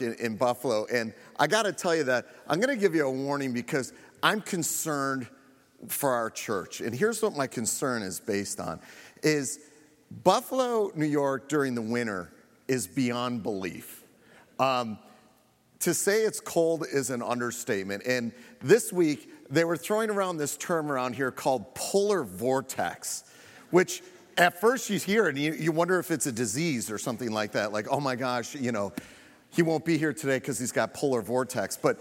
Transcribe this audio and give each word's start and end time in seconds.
In, 0.00 0.14
in 0.14 0.36
Buffalo. 0.36 0.86
And 0.92 1.12
I 1.38 1.46
got 1.46 1.62
to 1.62 1.72
tell 1.72 1.94
you 1.94 2.04
that 2.04 2.26
I'm 2.48 2.60
going 2.60 2.74
to 2.74 2.80
give 2.80 2.94
you 2.94 3.06
a 3.06 3.10
warning 3.10 3.52
because 3.52 3.92
I'm 4.22 4.40
concerned 4.40 5.26
for 5.88 6.10
our 6.10 6.30
church. 6.30 6.80
And 6.80 6.94
here's 6.94 7.22
what 7.22 7.36
my 7.36 7.46
concern 7.46 8.02
is 8.02 8.20
based 8.20 8.60
on 8.60 8.80
is 9.22 9.60
Buffalo, 10.10 10.90
New 10.94 11.06
York 11.06 11.48
during 11.48 11.74
the 11.74 11.82
winter 11.82 12.32
is 12.68 12.86
beyond 12.86 13.42
belief. 13.42 14.04
Um, 14.58 14.98
to 15.80 15.94
say 15.94 16.22
it's 16.22 16.40
cold 16.40 16.84
is 16.92 17.10
an 17.10 17.22
understatement. 17.22 18.04
And 18.06 18.32
this 18.60 18.92
week, 18.92 19.30
they 19.48 19.64
were 19.64 19.76
throwing 19.76 20.10
around 20.10 20.36
this 20.36 20.56
term 20.56 20.92
around 20.92 21.14
here 21.14 21.30
called 21.30 21.74
polar 21.74 22.22
vortex, 22.22 23.24
which 23.70 24.02
at 24.36 24.60
first 24.60 24.90
you 24.90 24.98
hear 24.98 25.28
and 25.28 25.38
you, 25.38 25.52
you 25.54 25.72
wonder 25.72 25.98
if 25.98 26.10
it's 26.10 26.26
a 26.26 26.32
disease 26.32 26.90
or 26.90 26.98
something 26.98 27.32
like 27.32 27.52
that. 27.52 27.72
Like, 27.72 27.86
oh 27.90 28.00
my 28.00 28.14
gosh, 28.14 28.54
you 28.54 28.72
know, 28.72 28.92
he 29.50 29.62
won't 29.62 29.84
be 29.84 29.98
here 29.98 30.12
today 30.12 30.36
because 30.36 30.58
he's 30.58 30.72
got 30.72 30.94
polar 30.94 31.22
vortex. 31.22 31.76
But 31.76 32.00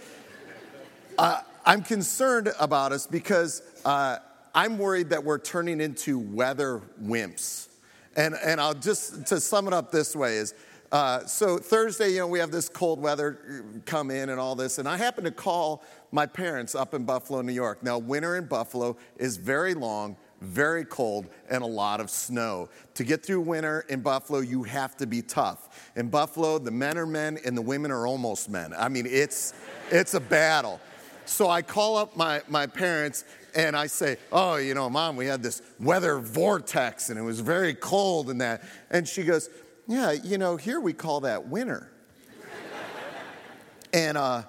uh, 1.18 1.42
I'm 1.66 1.82
concerned 1.82 2.52
about 2.60 2.92
us 2.92 3.08
because 3.08 3.62
uh, 3.86 4.18
I'm 4.54 4.78
worried 4.78 5.10
that 5.10 5.24
we're 5.24 5.40
turning 5.40 5.82
into 5.82 6.20
weather 6.20 6.82
wimps. 7.02 7.68
And, 8.16 8.36
and 8.44 8.60
I'll 8.60 8.74
just, 8.74 9.28
to 9.28 9.40
sum 9.40 9.68
it 9.68 9.74
up 9.74 9.92
this 9.92 10.16
way 10.16 10.38
is, 10.38 10.54
uh, 10.92 11.24
so 11.26 11.58
Thursday, 11.58 12.10
you 12.10 12.20
know, 12.20 12.28
we 12.28 12.40
have 12.40 12.50
this 12.50 12.68
cold 12.68 13.00
weather 13.00 13.64
come 13.86 14.10
in 14.10 14.30
and 14.30 14.40
all 14.40 14.56
this, 14.56 14.80
and 14.80 14.88
I 14.88 14.98
happen 14.98 15.24
to 15.24 15.32
call 15.32 15.84
my 16.12 16.26
parents 16.26 16.74
up 16.74 16.96
in 16.96 17.04
Buffalo, 17.04 17.42
New 17.42 17.54
York. 17.54 17.84
Now, 17.84 18.00
winter 18.00 18.38
in 18.38 18.46
Buffalo 18.46 18.98
is 19.18 19.38
very 19.38 19.76
long, 19.76 20.18
very 20.42 20.86
cold, 20.86 21.28
and 21.50 21.64
a 21.64 21.68
lot 21.68 22.00
of 22.00 22.10
snow. 22.10 22.70
To 22.96 23.04
get 23.04 23.26
through 23.26 23.42
winter 23.42 23.86
in 23.90 24.02
Buffalo, 24.02 24.40
you 24.40 24.64
have 24.64 24.96
to 24.98 25.08
be 25.08 25.22
tough. 25.22 25.92
In 25.96 26.10
Buffalo, 26.10 26.60
the 26.60 26.72
men 26.72 26.98
are 26.98 27.06
men 27.06 27.38
and 27.46 27.58
the 27.58 27.62
women 27.62 27.92
are 27.92 28.08
almost 28.08 28.50
men. 28.50 28.74
I 28.78 28.90
mean, 28.90 29.06
it's, 29.06 29.54
it's 29.92 30.14
a 30.14 30.20
battle. 30.20 30.80
So 31.26 31.50
I 31.50 31.62
call 31.62 31.98
up 31.98 32.18
my, 32.18 32.42
my 32.48 32.68
parents 32.68 33.24
and 33.56 33.76
I 33.76 33.88
say, 33.88 34.18
Oh, 34.32 34.56
you 34.56 34.74
know, 34.74 34.90
mom, 34.90 35.16
we 35.16 35.26
had 35.26 35.44
this 35.44 35.62
weather 35.80 36.18
vortex 36.20 37.10
and 37.10 37.20
it 37.20 37.22
was 37.22 37.40
very 37.40 37.74
cold 37.74 38.30
and 38.30 38.42
that. 38.42 38.64
And 38.90 39.08
she 39.08 39.24
goes, 39.24 39.50
Yeah, 39.88 40.12
you 40.12 40.38
know, 40.38 40.56
here 40.58 40.80
we 40.80 40.94
call 40.94 41.22
that 41.22 41.48
winter. 41.48 41.92
and 43.94 44.18
uh, 44.18 44.44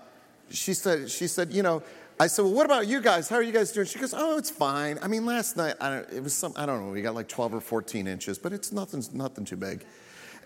she 0.51 0.75
said, 0.75 1.11
she 1.11 1.27
said, 1.27 1.53
you 1.53 1.63
know, 1.63 1.83
I 2.21 2.27
said, 2.27 2.43
well, 2.43 2.53
what 2.53 2.67
about 2.67 2.87
you 2.87 3.01
guys? 3.01 3.31
How 3.31 3.37
are 3.37 3.43
you 3.43 3.51
guys 3.51 3.73
doing? 3.73 3.87
She 3.87 3.99
goes, 3.99 4.13
oh, 4.13 4.37
it's 4.37 4.51
fine. 4.51 4.99
I 5.01 5.09
mean, 5.09 5.25
last 5.25 5.57
night, 5.57 5.77
I 5.81 5.89
don't, 5.89 6.11
it 6.11 6.23
was 6.23 6.35
some, 6.35 6.53
I 6.55 6.67
don't 6.67 6.85
know, 6.85 6.93
we 6.93 7.01
got 7.01 7.15
like 7.15 7.29
12 7.29 7.55
or 7.55 7.61
14 7.63 8.07
inches, 8.07 8.39
but 8.39 8.53
it's 8.53 8.73
nothing, 8.73 9.03
nothing 9.15 9.47
too 9.47 9.57
big. 9.57 9.87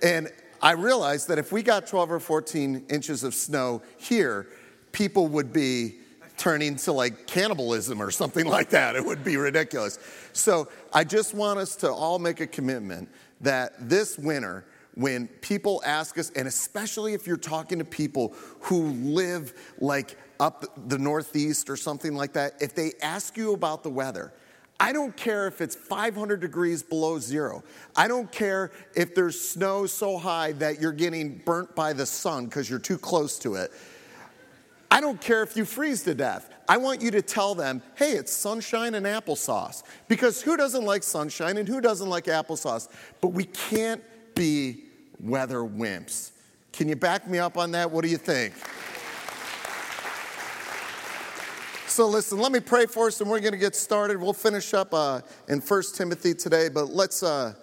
And 0.00 0.28
I 0.62 0.74
realized 0.74 1.26
that 1.28 1.38
if 1.38 1.50
we 1.50 1.64
got 1.64 1.88
12 1.88 2.12
or 2.12 2.20
14 2.20 2.84
inches 2.90 3.24
of 3.24 3.34
snow 3.34 3.82
here, 3.98 4.46
people 4.92 5.26
would 5.26 5.52
be 5.52 5.96
turning 6.36 6.76
to 6.76 6.92
like 6.92 7.26
cannibalism 7.26 8.00
or 8.00 8.12
something 8.12 8.46
like 8.46 8.70
that. 8.70 8.94
It 8.94 9.04
would 9.04 9.24
be 9.24 9.36
ridiculous. 9.36 9.98
So 10.32 10.68
I 10.92 11.02
just 11.02 11.34
want 11.34 11.58
us 11.58 11.74
to 11.76 11.92
all 11.92 12.20
make 12.20 12.38
a 12.38 12.46
commitment 12.46 13.08
that 13.40 13.72
this 13.80 14.16
winter, 14.16 14.64
when 14.94 15.26
people 15.26 15.82
ask 15.84 16.18
us, 16.18 16.30
and 16.36 16.46
especially 16.46 17.14
if 17.14 17.26
you're 17.26 17.36
talking 17.36 17.80
to 17.80 17.84
people 17.84 18.32
who 18.60 18.90
live 18.90 19.52
like 19.80 20.16
up 20.40 20.88
the 20.88 20.98
Northeast 20.98 21.70
or 21.70 21.76
something 21.76 22.14
like 22.14 22.32
that, 22.34 22.54
if 22.60 22.74
they 22.74 22.92
ask 23.02 23.36
you 23.36 23.52
about 23.52 23.82
the 23.82 23.90
weather, 23.90 24.32
I 24.80 24.92
don't 24.92 25.16
care 25.16 25.46
if 25.46 25.60
it's 25.60 25.76
500 25.76 26.40
degrees 26.40 26.82
below 26.82 27.18
zero. 27.18 27.62
I 27.94 28.08
don't 28.08 28.30
care 28.30 28.72
if 28.94 29.14
there's 29.14 29.40
snow 29.40 29.86
so 29.86 30.18
high 30.18 30.52
that 30.52 30.80
you're 30.80 30.92
getting 30.92 31.38
burnt 31.38 31.74
by 31.76 31.92
the 31.92 32.06
sun 32.06 32.46
because 32.46 32.68
you're 32.68 32.80
too 32.80 32.98
close 32.98 33.38
to 33.40 33.54
it. 33.54 33.70
I 34.90 35.00
don't 35.00 35.20
care 35.20 35.42
if 35.42 35.56
you 35.56 35.64
freeze 35.64 36.02
to 36.04 36.14
death. 36.14 36.50
I 36.68 36.76
want 36.76 37.02
you 37.02 37.10
to 37.12 37.22
tell 37.22 37.54
them, 37.54 37.82
hey, 37.96 38.12
it's 38.12 38.32
sunshine 38.32 38.94
and 38.94 39.06
applesauce. 39.06 39.82
Because 40.08 40.40
who 40.40 40.56
doesn't 40.56 40.84
like 40.84 41.02
sunshine 41.02 41.56
and 41.56 41.68
who 41.68 41.80
doesn't 41.80 42.08
like 42.08 42.24
applesauce? 42.24 42.88
But 43.20 43.28
we 43.28 43.44
can't 43.44 44.02
be 44.34 44.84
weather 45.20 45.58
wimps. 45.58 46.30
Can 46.72 46.88
you 46.88 46.96
back 46.96 47.28
me 47.28 47.38
up 47.38 47.56
on 47.56 47.70
that? 47.72 47.90
What 47.90 48.02
do 48.02 48.10
you 48.10 48.16
think? 48.16 48.54
So, 51.94 52.08
listen, 52.08 52.40
let 52.40 52.50
me 52.50 52.58
pray 52.58 52.86
for 52.86 53.06
us 53.06 53.20
and 53.20 53.30
we're 53.30 53.38
going 53.38 53.52
to 53.52 53.56
get 53.56 53.76
started. 53.76 54.20
We'll 54.20 54.32
finish 54.32 54.74
up 54.74 54.92
uh, 54.92 55.20
in 55.46 55.60
1 55.60 55.82
Timothy 55.94 56.34
today, 56.34 56.68
but 56.68 56.86
let's 56.86 57.22
uh, 57.22 57.54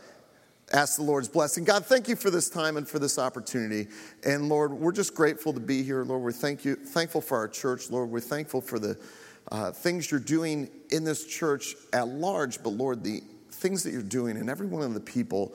ask 0.71 0.95
the 0.95 1.03
Lord's 1.03 1.27
blessing. 1.27 1.65
God, 1.65 1.85
thank 1.85 2.07
you 2.07 2.15
for 2.15 2.29
this 2.29 2.49
time 2.49 2.77
and 2.77 2.87
for 2.87 2.97
this 2.97 3.19
opportunity. 3.19 3.89
And 4.25 4.47
Lord, 4.47 4.71
we're 4.71 4.93
just 4.93 5.15
grateful 5.15 5.51
to 5.51 5.59
be 5.59 5.83
here. 5.83 6.05
Lord, 6.05 6.21
we're 6.21 6.31
thank 6.31 6.63
you, 6.63 6.77
thankful 6.77 7.19
for 7.19 7.35
our 7.35 7.49
church. 7.49 7.89
Lord, 7.89 8.09
we're 8.09 8.21
thankful 8.21 8.61
for 8.61 8.79
the 8.79 8.97
uh, 9.51 9.71
things 9.71 10.09
you're 10.09 10.21
doing 10.21 10.69
in 10.91 11.03
this 11.03 11.25
church 11.25 11.75
at 11.91 12.07
large, 12.07 12.63
but 12.63 12.69
Lord, 12.69 13.03
the 13.03 13.19
things 13.49 13.83
that 13.83 13.91
you're 13.91 14.01
doing 14.01 14.37
in 14.37 14.47
every 14.47 14.67
one 14.67 14.83
of 14.83 14.93
the 14.93 15.01
people 15.01 15.53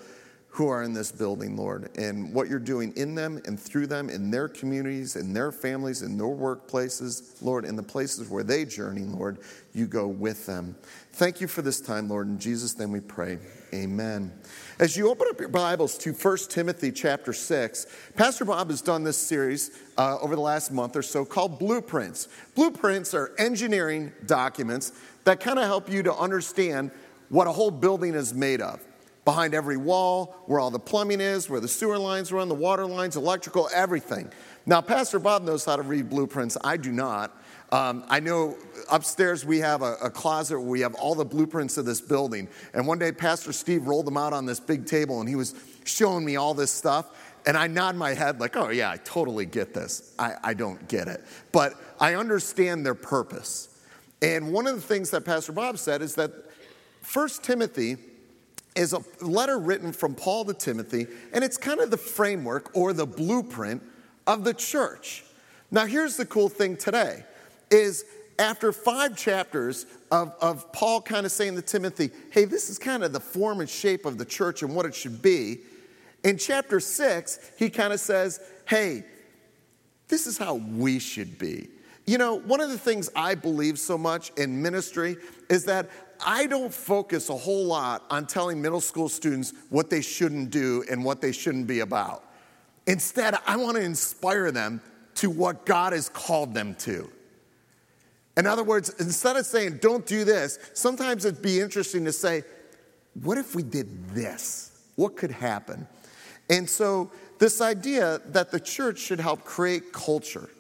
who 0.57 0.69
are 0.69 0.83
in 0.83 0.95
this 0.95 1.13
building, 1.13 1.55
Lord, 1.55 1.91
and 1.99 2.33
what 2.33 2.49
you're 2.49 2.59
doing 2.59 2.91
in 2.97 3.15
them 3.15 3.43
and 3.45 3.61
through 3.61 3.89
them, 3.89 4.09
in 4.09 4.31
their 4.31 4.49
communities, 4.49 5.15
in 5.15 5.35
their 5.35 5.53
families, 5.53 6.01
in 6.01 6.17
their 6.17 6.27
workplaces, 6.27 7.43
Lord, 7.43 7.67
in 7.67 7.77
the 7.77 7.83
places 7.83 8.31
where 8.31 8.43
they 8.43 8.65
journey, 8.65 9.03
Lord, 9.03 9.37
you 9.75 9.87
go 9.87 10.07
with 10.07 10.47
them. 10.47 10.75
Thank 11.13 11.43
you 11.43 11.47
for 11.47 11.61
this 11.61 11.79
time, 11.79 12.09
Lord. 12.09 12.27
In 12.29 12.39
Jesus' 12.39 12.79
name 12.79 12.91
we 12.91 13.01
pray. 13.01 13.39
Amen. 13.75 14.33
As 14.79 14.97
you 14.97 15.11
open 15.11 15.27
up 15.29 15.39
your 15.39 15.51
Bibles 15.51 15.99
to 15.99 16.15
1 16.15 16.39
Timothy 16.49 16.91
chapter 16.91 17.35
6, 17.35 17.87
Pastor 18.17 18.47
Bob 18.47 18.71
has 18.71 18.81
done 18.81 19.05
this 19.05 19.19
series 19.19 19.79
uh, 19.99 20.17
over 20.23 20.37
the 20.37 20.41
last 20.41 20.73
month 20.73 20.97
or 20.97 21.03
so 21.03 21.27
called 21.27 21.59
Blueprints. 21.59 22.29
Blueprints 22.55 23.13
are 23.13 23.35
engineering 23.37 24.11
documents 24.25 24.93
that 25.25 25.39
kind 25.39 25.59
of 25.59 25.67
help 25.67 25.91
you 25.91 26.03
to 26.03 26.15
understand 26.15 26.93
what 27.29 27.47
a 27.47 27.53
whole 27.53 27.71
building 27.71 28.15
is 28.15 28.33
made 28.33 28.63
of 28.63 28.81
behind 29.27 29.55
every 29.55 29.77
wall, 29.77 30.37
where 30.47 30.61
all 30.61 30.71
the 30.71 30.79
plumbing 30.79 31.21
is, 31.21 31.51
where 31.51 31.61
the 31.61 31.69
sewer 31.69 31.99
lines 31.99 32.33
run, 32.33 32.49
the 32.49 32.55
water 32.55 32.87
lines, 32.87 33.17
electrical, 33.17 33.69
everything. 33.75 34.31
Now, 34.65 34.81
Pastor 34.81 35.19
Bob 35.19 35.43
knows 35.43 35.65
how 35.65 35.75
to 35.77 35.83
read 35.83 36.09
blueprints. 36.09 36.57
I 36.63 36.77
do 36.77 36.93
not. 36.93 37.37
Um, 37.73 38.05
I 38.09 38.21
know 38.21 38.57
upstairs 38.89 39.45
we 39.45 39.59
have 39.59 39.83
a, 39.83 39.97
a, 40.05 40.11
closet 40.11 40.61
where 40.61 40.69
we 40.69 40.81
have 40.83 40.95
all 40.95 41.17
the 41.17 41.25
blueprints 41.25 41.77
of 41.77 41.85
this 41.85 42.01
building. 42.01 42.47
And 42.73 42.87
one 42.87 43.01
day, 43.01 43.11
Pastor 43.11 43.53
Steve 43.53 43.89
rolled 43.89 44.07
them 44.07 44.17
out 44.17 44.33
on 44.33 44.47
this 44.47 44.61
big 44.61 44.87
table 44.87 45.19
and 45.19 45.29
he 45.29 45.35
was 45.35 45.57
showing 45.85 46.25
me 46.25 46.37
all 46.37 46.55
this 46.55 46.71
stuff. 46.71 47.07
And 47.45 47.57
I 47.57 47.67
nod 47.67 47.97
my 47.97 48.15
head, 48.15 48.39
like, 48.39 48.57
oh, 48.57 48.69
yeah, 48.69 48.91
I 48.91 48.99
totally 48.99 49.47
get 49.47 49.75
this. 49.75 50.15
I, 50.21 50.35
I 50.43 50.55
don't 50.55 50.87
get 50.89 51.09
it. 51.09 51.25
But 51.51 51.75
I 51.99 52.15
understand 52.15 52.87
their 52.87 52.95
purpose. 52.95 53.77
And 54.23 54.53
one 54.53 54.69
of 54.69 54.77
the 54.77 54.81
things 54.81 55.11
that 55.11 55.25
Pastor 55.25 55.51
Bob 55.51 55.79
said 55.79 56.01
is 56.01 56.15
that 56.15 56.31
First 57.03 57.43
Timothy 57.43 57.97
is 58.77 58.93
a 58.93 59.03
letter 59.21 59.59
written 59.59 59.93
from 59.93 60.15
Paul 60.15 60.45
to 60.45 60.55
Timothy, 60.55 61.07
and 61.33 61.43
it's 61.43 61.57
kind 61.57 61.81
of 61.81 61.91
the 61.91 61.97
framework 61.97 62.71
or 62.75 62.93
the 62.93 63.07
blueprint 63.07 63.83
of 64.27 64.45
the 64.45 64.55
church. 64.55 65.25
Now, 65.71 65.87
here's 65.87 66.17
the 66.17 66.27
cool 66.27 66.49
thing 66.49 66.77
today 66.77 67.25
is 67.71 68.05
after 68.39 68.71
five 68.73 69.17
chapters 69.17 69.87
of, 70.11 70.35
of 70.41 70.71
Paul 70.73 71.01
kind 71.01 71.27
of 71.27 71.33
saying 71.33 71.57
to 71.57 71.63
Timothy, 71.63 72.11
hey, 72.31 72.45
this 72.45 72.71
is 72.71 72.79
kind 72.79 73.03
of 73.03 73.13
the 73.13 73.21
form 73.21 73.61
and 73.61 73.69
shape 73.69 74.05
of 74.05 74.19
the 74.19 74.25
church 74.25 74.63
and 74.63 74.75
what 74.75 74.87
it 74.87 74.95
should 74.95 75.23
be. 75.23 75.59
In 76.23 76.37
chapter 76.37 76.79
six, 76.79 77.39
he 77.59 77.71
kind 77.71 77.93
of 77.93 78.01
says, 78.01 78.41
hey, 78.69 79.05
this 80.09 80.27
is 80.27 80.39
how 80.39 80.55
we 80.55 80.99
should 80.99 81.39
be. 81.39 81.69
You 82.07 82.19
know, 82.19 82.39
one 82.41 82.61
of 82.61 82.71
the 82.71 82.79
things 82.79 83.11
I 83.17 83.35
believe 83.35 83.79
so 83.79 83.99
much 83.99 84.31
in 84.37 84.63
ministry 84.63 85.17
is 85.51 85.65
that 85.65 85.89
I 86.25 86.47
don't 86.47 86.73
focus 86.73 87.29
a 87.29 87.37
whole 87.37 87.67
lot 87.67 88.05
on 88.11 88.27
telling 88.27 88.61
middle 88.63 88.81
school 88.81 89.09
students 89.09 89.53
what 89.71 89.91
they 89.91 90.01
shouldn't 90.01 90.51
do 90.51 90.85
and 90.91 91.05
what 91.05 91.21
they 91.21 91.33
shouldn't 91.33 91.67
be 91.67 91.81
about. 91.81 92.25
Instead, 92.87 93.35
I 93.47 93.57
want 93.57 93.77
to 93.77 93.83
inspire 93.83 94.51
them 94.51 94.81
to 95.17 95.31
what 95.31 95.67
God 95.67 95.93
has 95.93 96.09
called 96.09 96.55
them 96.55 96.75
to. 96.77 97.11
In 98.37 98.47
other 98.47 98.63
words, 98.63 98.91
instead 99.01 99.37
of 99.37 99.47
saying, 99.47 99.79
don't 99.81 100.05
do 100.07 100.25
this, 100.25 100.59
sometimes 100.75 101.25
it'd 101.25 101.43
be 101.43 101.61
interesting 101.61 102.05
to 102.05 102.13
say, 102.13 102.45
what 103.23 103.39
if 103.39 103.55
we 103.55 103.63
did 103.63 104.11
this? 104.11 104.71
What 104.97 105.17
could 105.17 105.31
happen? 105.31 105.87
And 106.51 106.69
so, 106.69 107.11
this 107.39 107.61
idea 107.61 108.21
that 108.27 108.51
the 108.51 108.61
church 108.61 108.99
should 108.99 109.21
help 109.21 109.45
create 109.45 109.93
culture. 109.93 110.51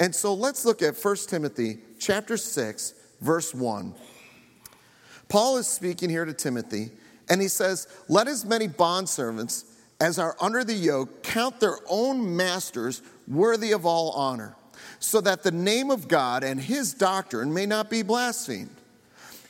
And 0.00 0.14
so, 0.14 0.32
let's 0.32 0.64
look 0.64 0.80
at 0.80 0.96
1 0.96 1.16
Timothy 1.26 1.78
chapter 1.98 2.36
6, 2.36 2.94
verse 3.20 3.52
1. 3.52 3.94
Paul 5.28 5.58
is 5.58 5.66
speaking 5.66 6.08
here 6.08 6.24
to 6.24 6.32
Timothy, 6.32 6.90
and 7.28 7.40
he 7.40 7.48
says, 7.48 7.86
Let 8.08 8.28
as 8.28 8.44
many 8.44 8.68
bondservants 8.68 9.64
as 10.00 10.18
are 10.18 10.36
under 10.40 10.64
the 10.64 10.74
yoke 10.74 11.22
count 11.22 11.60
their 11.60 11.78
own 11.88 12.36
masters 12.36 13.02
worthy 13.26 13.72
of 13.72 13.84
all 13.84 14.10
honor, 14.12 14.54
so 15.00 15.20
that 15.20 15.42
the 15.42 15.50
name 15.50 15.90
of 15.90 16.08
God 16.08 16.44
and 16.44 16.60
his 16.60 16.94
doctrine 16.94 17.52
may 17.52 17.66
not 17.66 17.90
be 17.90 18.02
blasphemed. 18.02 18.74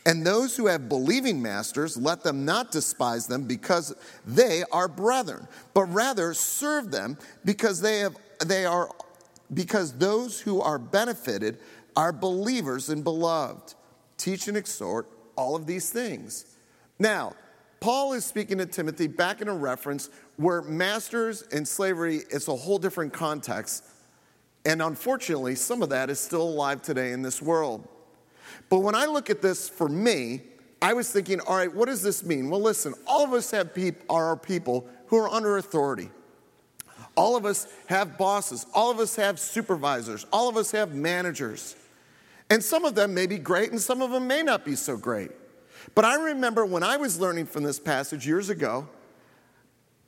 And 0.06 0.26
those 0.26 0.56
who 0.56 0.66
have 0.68 0.88
believing 0.88 1.42
masters, 1.42 1.96
let 1.96 2.22
them 2.22 2.46
not 2.46 2.72
despise 2.72 3.26
them 3.26 3.42
because 3.42 3.94
they 4.26 4.64
are 4.72 4.88
brethren, 4.88 5.46
but 5.74 5.84
rather 5.84 6.32
serve 6.32 6.90
them 6.90 7.18
because 7.44 7.82
they, 7.82 7.98
have, 7.98 8.16
they 8.44 8.64
are 8.64 8.88
because 9.52 9.92
those 9.92 10.40
who 10.40 10.62
are 10.62 10.78
benefited 10.78 11.58
are 11.94 12.12
believers 12.12 12.88
and 12.88 13.04
beloved. 13.04 13.74
Teach 14.16 14.48
and 14.48 14.56
exhort 14.56 15.06
all 15.38 15.54
of 15.54 15.66
these 15.66 15.88
things. 15.88 16.44
Now, 16.98 17.34
Paul 17.80 18.12
is 18.12 18.26
speaking 18.26 18.58
to 18.58 18.66
Timothy 18.66 19.06
back 19.06 19.40
in 19.40 19.48
a 19.48 19.54
reference 19.54 20.10
where 20.36 20.62
masters 20.62 21.42
and 21.52 21.66
slavery 21.66 22.22
is 22.30 22.48
a 22.48 22.56
whole 22.56 22.78
different 22.78 23.12
context. 23.12 23.84
And 24.66 24.82
unfortunately, 24.82 25.54
some 25.54 25.80
of 25.80 25.90
that 25.90 26.10
is 26.10 26.18
still 26.18 26.42
alive 26.42 26.82
today 26.82 27.12
in 27.12 27.22
this 27.22 27.40
world. 27.40 27.86
But 28.68 28.80
when 28.80 28.96
I 28.96 29.06
look 29.06 29.30
at 29.30 29.40
this 29.40 29.68
for 29.68 29.88
me, 29.88 30.42
I 30.82 30.92
was 30.92 31.10
thinking, 31.10 31.40
all 31.40 31.56
right, 31.56 31.72
what 31.72 31.86
does 31.86 32.02
this 32.02 32.24
mean? 32.24 32.50
Well, 32.50 32.60
listen, 32.60 32.94
all 33.06 33.24
of 33.24 33.32
us 33.32 33.50
have 33.52 33.72
peop- 33.74 34.02
are 34.10 34.26
our 34.26 34.36
people 34.36 34.88
who 35.06 35.16
are 35.16 35.28
under 35.28 35.56
authority. 35.56 36.10
All 37.16 37.36
of 37.36 37.44
us 37.44 37.68
have 37.86 38.18
bosses. 38.18 38.66
All 38.74 38.90
of 38.90 38.98
us 38.98 39.16
have 39.16 39.38
supervisors. 39.38 40.26
All 40.32 40.48
of 40.48 40.56
us 40.56 40.72
have 40.72 40.94
managers. 40.94 41.76
And 42.50 42.62
some 42.64 42.84
of 42.84 42.94
them 42.94 43.14
may 43.14 43.26
be 43.26 43.38
great 43.38 43.70
and 43.70 43.80
some 43.80 44.00
of 44.00 44.10
them 44.10 44.26
may 44.26 44.42
not 44.42 44.64
be 44.64 44.74
so 44.74 44.96
great. 44.96 45.30
But 45.94 46.04
I 46.04 46.16
remember 46.16 46.64
when 46.64 46.82
I 46.82 46.96
was 46.96 47.20
learning 47.20 47.46
from 47.46 47.62
this 47.62 47.78
passage 47.78 48.26
years 48.26 48.48
ago, 48.48 48.88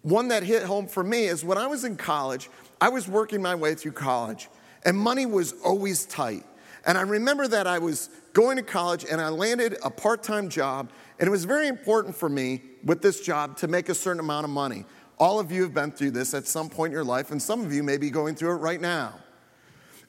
one 0.03 0.29
that 0.29 0.43
hit 0.43 0.63
home 0.63 0.87
for 0.87 1.05
me 1.05 1.25
is 1.25 1.45
when 1.45 1.59
I 1.59 1.67
was 1.67 1.85
in 1.85 1.97
college, 1.97 2.49
I 2.81 2.89
was 2.89 3.07
working 3.07 3.43
my 3.43 3.55
way 3.55 3.75
through 3.75 3.93
college, 3.93 4.49
and 4.85 4.97
money 4.97 5.27
was 5.27 5.55
always 5.63 6.07
tight. 6.07 6.45
And 6.87 6.97
I 6.97 7.03
remember 7.03 7.47
that 7.49 7.67
I 7.67 7.79
was 7.79 8.09
going 8.33 8.57
to 8.57 8.63
college 8.63 9.05
and 9.05 9.21
I 9.21 9.29
landed 9.29 9.77
a 9.85 9.91
part 9.91 10.23
time 10.23 10.49
job, 10.49 10.91
and 11.19 11.29
it 11.29 11.31
was 11.31 11.45
very 11.45 11.69
important 11.69 12.17
for 12.17 12.31
me 12.31 12.63
with 12.85 13.03
this 13.03 13.21
job 13.21 13.59
to 13.59 13.69
make 13.69 13.91
a 13.91 13.95
certain 13.95 14.21
amount 14.21 14.45
of 14.45 14.51
money. 14.51 14.87
All 15.19 15.39
of 15.39 15.53
you 15.53 15.63
have 15.63 15.75
been 15.75 15.93
through 15.93 16.13
this 16.13 16.33
at 16.33 16.47
some 16.47 16.71
point 16.71 16.93
in 16.93 16.95
your 16.95 17.05
life, 17.05 17.31
and 17.31 17.43
some 17.43 17.63
of 17.63 17.73
you 17.73 17.83
may 17.83 17.99
be 17.99 18.09
going 18.09 18.35
through 18.35 18.53
it 18.53 18.59
right 18.59 18.81
now. 18.81 19.15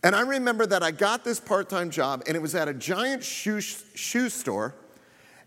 And 0.04 0.16
I 0.16 0.22
remember 0.22 0.66
that 0.66 0.82
I 0.82 0.92
got 0.92 1.24
this 1.24 1.40
part 1.40 1.70
time 1.70 1.90
job, 1.90 2.24
and 2.28 2.36
it 2.36 2.42
was 2.42 2.56
at 2.56 2.68
a 2.68 2.74
giant 2.74 3.24
shoe, 3.24 3.62
shoe 3.62 4.30
store, 4.30 4.76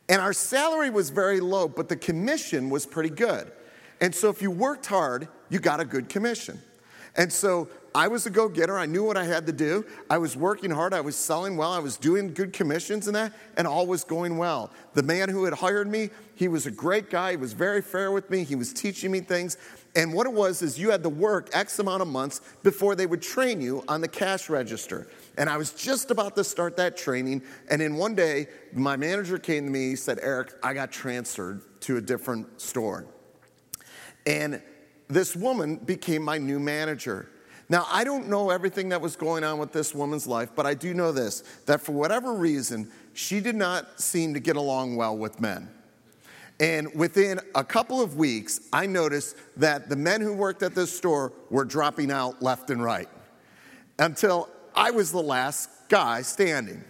and 0.09 0.21
our 0.21 0.33
salary 0.33 0.91
was 0.91 1.11
very 1.11 1.41
low, 1.41 1.67
but 1.67 1.89
the 1.89 1.97
commission 1.97 2.71
was 2.71 2.87
pretty 2.87 3.11
good. 3.11 3.51
And 4.01 4.15
so 4.15 4.29
if 4.29 4.43
you 4.43 4.51
worked 4.51 4.87
hard, 4.87 5.29
you 5.49 5.59
got 5.59 5.81
a 5.81 5.85
good 5.85 6.09
commission. 6.09 6.61
And 7.17 7.33
so 7.33 7.69
I 7.95 8.09
was 8.09 8.27
a 8.27 8.31
go 8.31 8.49
getter. 8.49 8.77
I 8.77 8.87
knew 8.87 9.05
what 9.05 9.17
I 9.17 9.25
had 9.25 9.47
to 9.47 9.53
do. 9.53 9.87
I 10.11 10.19
was 10.19 10.37
working 10.37 10.73
hard. 10.73 10.93
I 10.93 11.01
was 11.01 11.15
selling 11.15 11.57
well. 11.57 11.71
I 11.71 11.79
was 11.79 11.97
doing 11.97 12.35
good 12.35 12.53
commissions 12.53 13.07
and 13.07 13.15
that, 13.15 13.33
and 13.57 13.69
all 13.69 13.87
was 13.87 14.03
going 14.03 14.37
well. 14.37 14.73
The 14.95 15.05
man 15.05 15.29
who 15.29 15.45
had 15.45 15.55
hired 15.55 15.87
me, 15.87 16.11
he 16.35 16.49
was 16.49 16.67
a 16.67 16.73
great 16.73 17.09
guy. 17.09 17.33
He 17.33 17.37
was 17.37 17.53
very 17.53 17.81
fair 17.81 18.11
with 18.11 18.31
me. 18.31 18.43
He 18.43 18.57
was 18.57 18.73
teaching 18.73 19.13
me 19.13 19.21
things. 19.21 19.59
And 19.95 20.13
what 20.13 20.27
it 20.27 20.33
was 20.33 20.61
is 20.61 20.77
you 20.77 20.91
had 20.91 21.05
to 21.05 21.09
work 21.09 21.51
X 21.53 21.79
amount 21.79 22.03
of 22.03 22.09
months 22.09 22.41
before 22.65 22.97
they 22.97 23.07
would 23.07 23.23
train 23.23 23.61
you 23.61 23.85
on 23.87 24.01
the 24.01 24.09
cash 24.09 24.51
register. 24.51 25.07
And 25.39 25.49
I 25.49 25.57
was 25.57 25.71
just 25.71 26.11
about 26.11 26.35
to 26.35 26.43
start 26.43 26.77
that 26.79 26.97
training. 26.97 27.43
And 27.71 27.81
in 27.81 27.95
one 27.95 28.17
day, 28.17 28.49
my 28.73 28.97
manager 28.97 29.39
came 29.39 29.67
to 29.67 29.71
me. 29.71 29.91
He 29.91 29.97
said, 29.97 30.19
Eric, 30.21 30.53
I 30.65 30.75
got 30.75 30.91
transferred 30.91 31.63
to 31.83 31.97
a 31.97 32.01
different 32.01 32.61
store. 32.61 33.07
And 34.27 34.61
this 35.07 35.37
woman 35.37 35.77
became 35.77 36.23
my 36.23 36.39
new 36.39 36.59
manager. 36.59 37.29
Now, 37.69 37.87
I 37.91 38.05
don't 38.05 38.29
know 38.29 38.51
everything 38.51 38.91
that 38.91 39.01
was 39.01 39.17
going 39.17 39.43
on 39.43 39.59
with 39.59 39.73
this 39.73 39.95
woman's 39.95 40.27
life, 40.27 40.51
but 40.55 40.67
I 40.67 40.75
do 40.75 40.93
know 40.93 41.13
this 41.13 41.43
that 41.67 41.81
for 41.81 41.93
whatever 41.93 42.35
reason, 42.35 42.91
she 43.15 43.41
did 43.41 43.55
not 43.55 44.01
seem 44.01 44.35
to 44.35 44.41
get 44.41 44.57
along 44.57 44.97
well 44.97 45.17
with 45.17 45.41
men. 45.41 45.71
And 46.61 46.95
within 46.95 47.41
a 47.55 47.65
couple 47.65 48.01
of 48.01 48.17
weeks, 48.17 48.61
I 48.73 48.87
noticed 48.87 49.37
that 49.57 49.89
the 49.89 49.97
men 49.97 50.21
who 50.21 50.33
worked 50.33 50.63
at 50.63 50.75
this 50.75 50.97
store 50.97 51.33
were 51.51 51.65
dropping 51.65 52.13
out 52.13 52.43
left 52.43 52.71
and 52.71 52.83
right 52.83 53.09
until 53.99 54.49
I 54.75 54.91
was 54.91 55.11
the 55.11 55.23
last 55.23 55.69
guy 55.89 56.23
standing. 56.23 56.85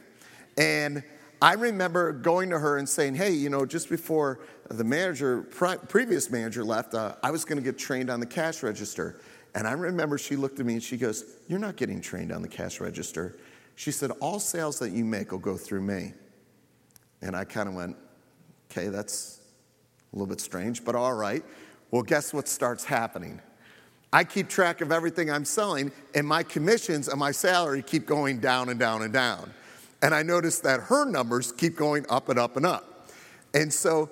And 0.59 1.03
I 1.41 1.55
remember 1.55 2.13
going 2.13 2.51
to 2.51 2.59
her 2.59 2.79
and 2.79 2.89
saying, 2.89 3.15
Hey, 3.15 3.33
you 3.33 3.49
know, 3.49 3.65
just 3.65 3.89
before 3.89 4.41
the 4.69 4.85
manager, 4.85 5.43
previous 5.43 6.31
manager 6.31 6.65
left, 6.65 6.95
uh, 6.95 7.17
I 7.23 7.31
was 7.31 7.45
going 7.45 7.59
to 7.59 7.65
get 7.65 7.79
trained 7.79 8.11
on 8.11 8.21
the 8.21 8.27
cash 8.27 8.63
register. 8.63 9.21
And 9.55 9.69
I 9.69 9.73
remember 9.73 10.19
she 10.19 10.37
looked 10.37 10.59
at 10.59 10.67
me 10.67 10.75
and 10.75 10.83
she 10.83 10.97
goes, 10.97 11.25
You're 11.49 11.59
not 11.59 11.77
getting 11.77 12.01
trained 12.01 12.33
on 12.33 12.43
the 12.43 12.49
cash 12.49 12.81
register. 12.81 13.37
She 13.77 13.91
said, 13.91 14.11
All 14.21 14.41
sales 14.41 14.79
that 14.81 14.91
you 14.91 15.05
make 15.05 15.33
will 15.33 15.39
go 15.39 15.57
through 15.57 15.83
me. 15.83 16.13
And 17.23 17.37
I 17.37 17.45
kind 17.45 17.69
of 17.69 17.75
went, 17.75 17.97
Okay, 18.71 18.89
that's 18.89 19.41
a 20.13 20.17
little 20.17 20.27
bit 20.27 20.41
strange, 20.41 20.85
but 20.85 20.95
all 20.95 21.15
right. 21.15 21.45
Well, 21.91 22.03
guess 22.03 22.35
what 22.35 22.49
starts 22.49 22.85
happening? 22.85 23.41
I 24.13 24.25
keep 24.25 24.49
track 24.49 24.81
of 24.81 24.93
everything 24.93 25.31
I'm 25.31 25.45
selling, 25.45 25.91
and 26.15 26.27
my 26.27 26.45
commissions 26.45 27.09
and 27.09 27.19
my 27.19 27.33
salary 27.33 27.83
keep 27.83 28.07
going 28.07 28.39
down 28.39 28.69
and 28.69 28.79
down 28.79 29.03
and 29.03 29.13
down. 29.13 29.53
And 30.03 30.15
I 30.15 30.23
notice 30.23 30.61
that 30.61 30.81
her 30.81 31.05
numbers 31.05 31.51
keep 31.51 31.77
going 31.77 32.07
up 32.09 32.29
and 32.29 32.39
up 32.39 32.57
and 32.57 32.67
up. 32.67 33.09
And 33.55 33.73
so 33.73 34.11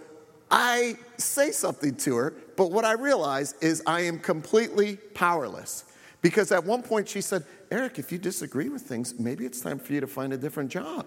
I 0.52 0.96
say 1.16 1.50
something 1.50 1.96
to 1.96 2.14
her, 2.16 2.34
but 2.56 2.70
what 2.70 2.84
I 2.84 2.92
realize 2.92 3.54
is 3.62 3.82
I 3.86 4.02
am 4.02 4.18
completely 4.18 4.96
powerless. 5.14 5.84
Because 6.20 6.52
at 6.52 6.62
one 6.62 6.82
point 6.82 7.08
she 7.08 7.22
said, 7.22 7.44
Eric, 7.70 7.98
if 7.98 8.12
you 8.12 8.18
disagree 8.18 8.68
with 8.68 8.82
things, 8.82 9.18
maybe 9.18 9.46
it's 9.46 9.62
time 9.62 9.78
for 9.78 9.94
you 9.94 10.00
to 10.00 10.06
find 10.06 10.32
a 10.32 10.36
different 10.36 10.70
job. 10.70 11.06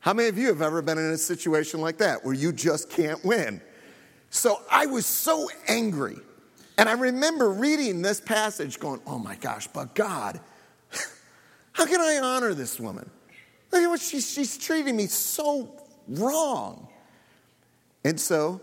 How 0.00 0.12
many 0.12 0.28
of 0.28 0.36
you 0.36 0.48
have 0.48 0.60
ever 0.60 0.82
been 0.82 0.98
in 0.98 1.10
a 1.12 1.16
situation 1.18 1.80
like 1.80 1.98
that 1.98 2.24
where 2.24 2.34
you 2.34 2.52
just 2.52 2.90
can't 2.90 3.24
win? 3.24 3.60
So 4.30 4.60
I 4.70 4.86
was 4.86 5.06
so 5.06 5.48
angry. 5.68 6.18
And 6.76 6.88
I 6.88 6.92
remember 6.92 7.50
reading 7.50 8.02
this 8.02 8.20
passage 8.20 8.78
going, 8.78 9.00
oh 9.06 9.18
my 9.18 9.36
gosh, 9.36 9.68
but 9.68 9.94
God, 9.94 10.40
how 11.72 11.86
can 11.86 12.00
I 12.00 12.20
honor 12.22 12.54
this 12.54 12.78
woman? 12.78 13.08
Look 13.70 13.82
at 13.82 13.88
what 13.88 14.00
she, 14.00 14.20
she's 14.20 14.58
treating 14.58 14.96
me 14.96 15.06
so 15.06 15.70
wrong. 16.08 16.88
And 18.08 18.18
so, 18.18 18.62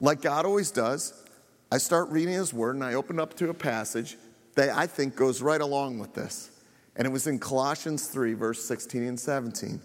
like 0.00 0.22
God 0.22 0.46
always 0.46 0.70
does, 0.70 1.12
I 1.70 1.76
start 1.76 2.08
reading 2.08 2.32
His 2.32 2.54
Word 2.54 2.74
and 2.74 2.82
I 2.82 2.94
open 2.94 3.20
up 3.20 3.34
to 3.34 3.50
a 3.50 3.54
passage 3.54 4.16
that 4.54 4.70
I 4.70 4.86
think 4.86 5.14
goes 5.14 5.42
right 5.42 5.60
along 5.60 5.98
with 5.98 6.14
this. 6.14 6.50
And 6.96 7.06
it 7.06 7.10
was 7.10 7.26
in 7.26 7.38
Colossians 7.38 8.06
3, 8.06 8.32
verse 8.32 8.64
16 8.64 9.02
and 9.02 9.20
17. 9.20 9.78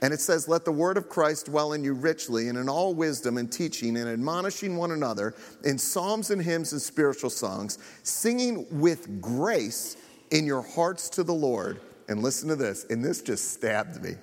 And 0.00 0.14
it 0.14 0.20
says, 0.20 0.48
Let 0.48 0.64
the 0.64 0.72
word 0.72 0.96
of 0.96 1.10
Christ 1.10 1.46
dwell 1.46 1.74
in 1.74 1.84
you 1.84 1.92
richly, 1.92 2.48
and 2.48 2.56
in 2.56 2.66
all 2.66 2.94
wisdom 2.94 3.36
and 3.36 3.52
teaching, 3.52 3.94
and 3.98 4.08
admonishing 4.08 4.78
one 4.78 4.92
another 4.92 5.34
in 5.64 5.76
psalms 5.76 6.30
and 6.30 6.40
hymns 6.40 6.72
and 6.72 6.80
spiritual 6.80 7.28
songs, 7.28 7.76
singing 8.04 8.64
with 8.70 9.20
grace 9.20 9.98
in 10.30 10.46
your 10.46 10.62
hearts 10.62 11.10
to 11.10 11.22
the 11.22 11.34
Lord. 11.34 11.78
And 12.08 12.22
listen 12.22 12.48
to 12.48 12.56
this, 12.56 12.86
and 12.88 13.04
this 13.04 13.20
just 13.20 13.52
stabbed 13.52 14.02
me. 14.02 14.14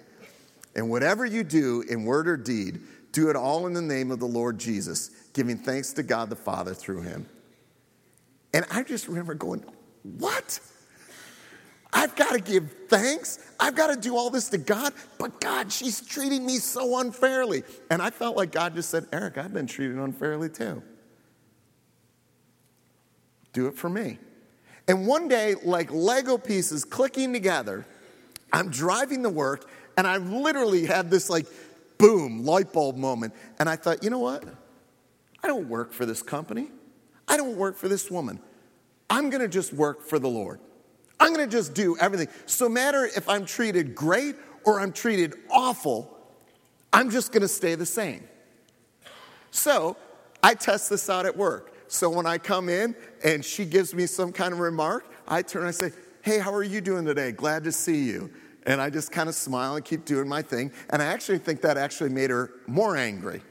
And 0.75 0.89
whatever 0.89 1.24
you 1.24 1.44
do 1.44 1.84
in 1.88 2.04
word 2.04 2.27
or 2.27 2.36
deed, 2.36 2.82
do 3.15 3.29
it 3.29 3.38
all 3.38 3.65
in 3.65 3.72
the 3.72 3.81
name 3.81 4.12
of 4.12 4.19
the 4.19 4.27
Lord 4.27 4.60
Jesus, 4.60 5.10
giving 5.31 5.57
thanks 5.57 5.93
to 5.93 6.03
God 6.03 6.29
the 6.29 6.36
Father 6.36 6.74
through 6.74 7.01
him. 7.01 7.25
And 8.53 8.65
I 8.69 8.84
just 8.84 9.07
remember 9.07 9.34
going, 9.34 9.63
What? 10.03 10.60
I've 11.93 12.13
got 12.17 12.34
to 12.34 12.41
give 12.41 12.69
thanks. 12.89 13.39
I've 13.57 13.74
got 13.74 13.88
to 13.88 13.95
do 13.95 14.17
all 14.17 14.29
this 14.29 14.50
to 14.50 14.57
God. 14.57 14.91
But 15.17 15.39
God, 15.39 15.72
she's 15.72 16.05
treating 16.05 16.45
me 16.45 16.57
so 16.57 17.00
unfairly. 17.00 17.63
And 17.89 18.01
I 18.01 18.10
felt 18.10 18.36
like 18.36 18.51
God 18.51 18.75
just 18.75 18.89
said, 18.89 19.05
Eric, 19.13 19.38
I've 19.38 19.53
been 19.53 19.65
treated 19.65 19.95
unfairly 19.95 20.50
too. 20.50 20.84
Do 23.53 23.67
it 23.67 23.75
for 23.75 23.89
me. 23.89 24.19
And 24.89 25.07
one 25.07 25.29
day, 25.29 25.55
like 25.63 25.89
Lego 25.89 26.38
pieces 26.38 26.84
clicking 26.84 27.31
together, 27.31 27.86
I'm 28.51 28.69
driving 28.69 29.24
to 29.24 29.29
work 29.29 29.69
and 29.98 30.05
I 30.05 30.17
literally 30.17 30.86
had 30.86 31.10
this 31.10 31.29
like 31.29 31.45
boom, 31.98 32.46
light 32.46 32.74
bulb 32.74 32.98
moment. 32.98 33.34
And 33.60 33.70
I 33.70 33.75
thought, 33.75 34.04
you 34.04 34.10
know 34.10 34.20
what? 34.20 34.44
I 35.44 35.48
don't 35.48 35.70
work 35.70 35.94
for 35.94 36.06
this 36.06 36.24
company. 36.24 36.70
I 37.28 37.38
don't 37.38 37.56
work 37.56 37.78
for 37.78 37.88
this 37.88 38.10
woman. 38.10 38.40
I'm 39.10 39.30
going 39.30 39.42
to 39.42 39.48
just 39.48 39.74
work 39.74 40.02
for 40.02 40.20
the 40.20 40.28
Lord. 40.28 40.60
I'm 41.20 41.34
going 41.34 41.48
to 41.48 41.52
just 41.52 41.74
do 41.74 41.98
everything. 41.98 42.28
So, 42.46 42.68
matter 42.68 43.06
if 43.06 43.30
I'm 43.30 43.46
treated 43.46 43.96
great 43.96 44.36
or 44.64 44.80
I'm 44.80 44.92
treated 44.92 45.36
awful, 45.50 46.18
I'm 46.92 47.10
just 47.10 47.32
going 47.32 47.42
to 47.42 47.48
stay 47.48 47.75
the 47.75 47.86
same. 47.86 48.28
So, 49.52 49.98
I 50.44 50.56
test 50.56 50.90
this 50.90 51.10
out 51.10 51.25
at 51.25 51.38
work. 51.38 51.74
So, 51.88 52.10
when 52.10 52.25
I 52.25 52.38
come 52.38 52.68
in 52.68 52.96
and 53.24 53.46
she 53.46 53.66
gives 53.66 53.94
me 53.94 54.08
some 54.08 54.32
kind 54.32 54.54
of 54.54 54.60
remark, 54.60 55.06
I 55.28 55.42
turn 55.42 55.62
and 55.62 55.70
I 55.70 55.72
say, 55.72 55.92
Hey, 56.22 56.40
how 56.40 56.54
are 56.54 56.64
you 56.64 56.82
doing 56.82 57.06
today? 57.06 57.32
Glad 57.32 57.64
to 57.66 57.72
see 57.72 58.04
you. 58.04 58.32
And 58.65 58.81
I 58.81 58.89
just 58.89 59.12
kind 59.12 59.29
of 59.29 59.36
smile 59.36 59.75
and 59.75 59.86
keep 59.86 60.05
doing 60.05 60.27
my 60.27 60.41
thing. 60.41 60.72
And 60.89 61.01
I 61.01 61.05
actually 61.05 61.38
think 61.38 61.62
that 61.62 61.77
actually 61.77 62.10
made 62.10 62.31
her 62.31 62.51
more 62.67 62.98
angry. 62.98 63.41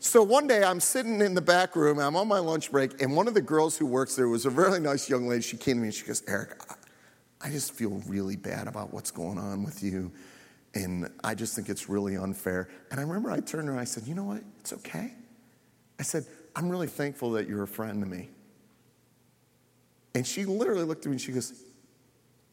so 0.00 0.22
one 0.22 0.46
day 0.46 0.62
I'm 0.62 0.80
sitting 0.80 1.20
in 1.20 1.34
the 1.34 1.40
back 1.40 1.76
room, 1.76 1.98
I'm 1.98 2.14
on 2.14 2.28
my 2.28 2.40
lunch 2.40 2.70
break, 2.70 3.00
and 3.00 3.16
one 3.16 3.26
of 3.26 3.34
the 3.34 3.42
girls 3.42 3.78
who 3.78 3.86
works 3.86 4.16
there 4.16 4.28
was 4.28 4.44
a 4.44 4.50
really 4.50 4.80
nice 4.80 5.08
young 5.08 5.26
lady. 5.26 5.42
She 5.42 5.56
came 5.56 5.76
to 5.76 5.80
me 5.80 5.88
and 5.88 5.94
she 5.94 6.04
goes, 6.04 6.22
Eric, 6.28 6.60
I 7.40 7.50
just 7.50 7.72
feel 7.72 8.02
really 8.06 8.36
bad 8.36 8.68
about 8.68 8.92
what's 8.92 9.10
going 9.10 9.38
on 9.38 9.64
with 9.64 9.82
you. 9.82 10.12
And 10.74 11.10
I 11.22 11.34
just 11.34 11.54
think 11.54 11.68
it's 11.68 11.88
really 11.88 12.16
unfair. 12.16 12.68
And 12.90 12.98
I 12.98 13.02
remember 13.02 13.30
I 13.30 13.36
turned 13.36 13.46
to 13.48 13.56
her 13.66 13.70
and 13.70 13.80
I 13.80 13.84
said, 13.84 14.08
You 14.08 14.14
know 14.14 14.24
what? 14.24 14.42
It's 14.60 14.72
okay. 14.72 15.12
I 16.00 16.02
said, 16.02 16.26
I'm 16.56 16.68
really 16.68 16.88
thankful 16.88 17.32
that 17.32 17.48
you're 17.48 17.62
a 17.62 17.68
friend 17.68 18.02
to 18.02 18.08
me. 18.08 18.30
And 20.14 20.26
she 20.26 20.44
literally 20.44 20.84
looked 20.84 21.06
at 21.06 21.10
me 21.10 21.12
and 21.12 21.20
she 21.20 21.32
goes, 21.32 21.52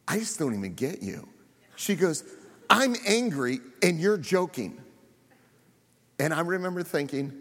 I 0.06 0.18
just 0.18 0.38
don't 0.38 0.54
even 0.54 0.74
get 0.74 1.02
you. 1.02 1.28
She 1.76 1.94
goes, 1.94 2.24
I'm 2.68 2.94
angry 3.06 3.60
and 3.82 3.98
you're 3.98 4.18
joking. 4.18 4.80
And 6.18 6.32
I 6.32 6.40
remember 6.40 6.82
thinking, 6.82 7.32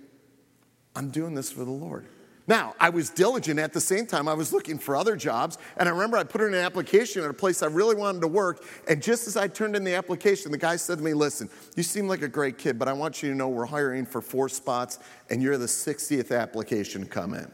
I'm 0.96 1.10
doing 1.10 1.36
this 1.36 1.51
for 1.51 1.63
the 1.63 1.72
Lord. 1.72 2.06
Now, 2.48 2.74
I 2.80 2.89
was 2.89 3.10
diligent 3.10 3.60
at 3.60 3.72
the 3.72 3.80
same 3.80 4.06
time. 4.06 4.27
I 4.27 4.34
was 4.34 4.51
looking 4.51 4.77
for 4.77 4.96
other 4.96 5.15
jobs. 5.15 5.58
And 5.77 5.88
I 5.88 5.91
remember 5.91 6.18
I 6.18 6.24
put 6.24 6.41
in 6.41 6.48
an 6.48 6.60
application 6.60 7.24
at 7.24 7.30
a 7.30 7.34
place 7.34 7.62
I 7.62 7.68
really 7.68 7.96
wanted 7.96 8.22
to 8.22 8.27
work. 8.27 8.65
And 8.89 9.01
just 9.01 9.27
as 9.27 9.38
I 9.38 9.48
turned 9.48 9.75
in 9.75 9.84
the 9.84 9.94
application, 9.94 10.51
the 10.51 10.58
guy 10.58 10.75
said 10.75 10.98
to 10.98 11.03
me, 11.03 11.13
Listen, 11.13 11.50
you 11.75 11.84
seem 11.84 12.08
like 12.08 12.24
a 12.24 12.27
great 12.27 12.58
kid, 12.58 12.80
but 12.80 12.88
I 12.88 12.94
want 12.94 13.22
you 13.22 13.30
to 13.30 13.36
know 13.36 13.48
we're 13.48 13.65
hiring 13.65 14.06
for 14.06 14.22
four 14.22 14.50
spots, 14.50 15.00
and 15.30 15.41
you're 15.41 15.58
the 15.58 15.68
60th 15.68 16.38
application 16.38 17.03
to 17.03 17.08
come 17.08 17.36
in. 17.36 17.50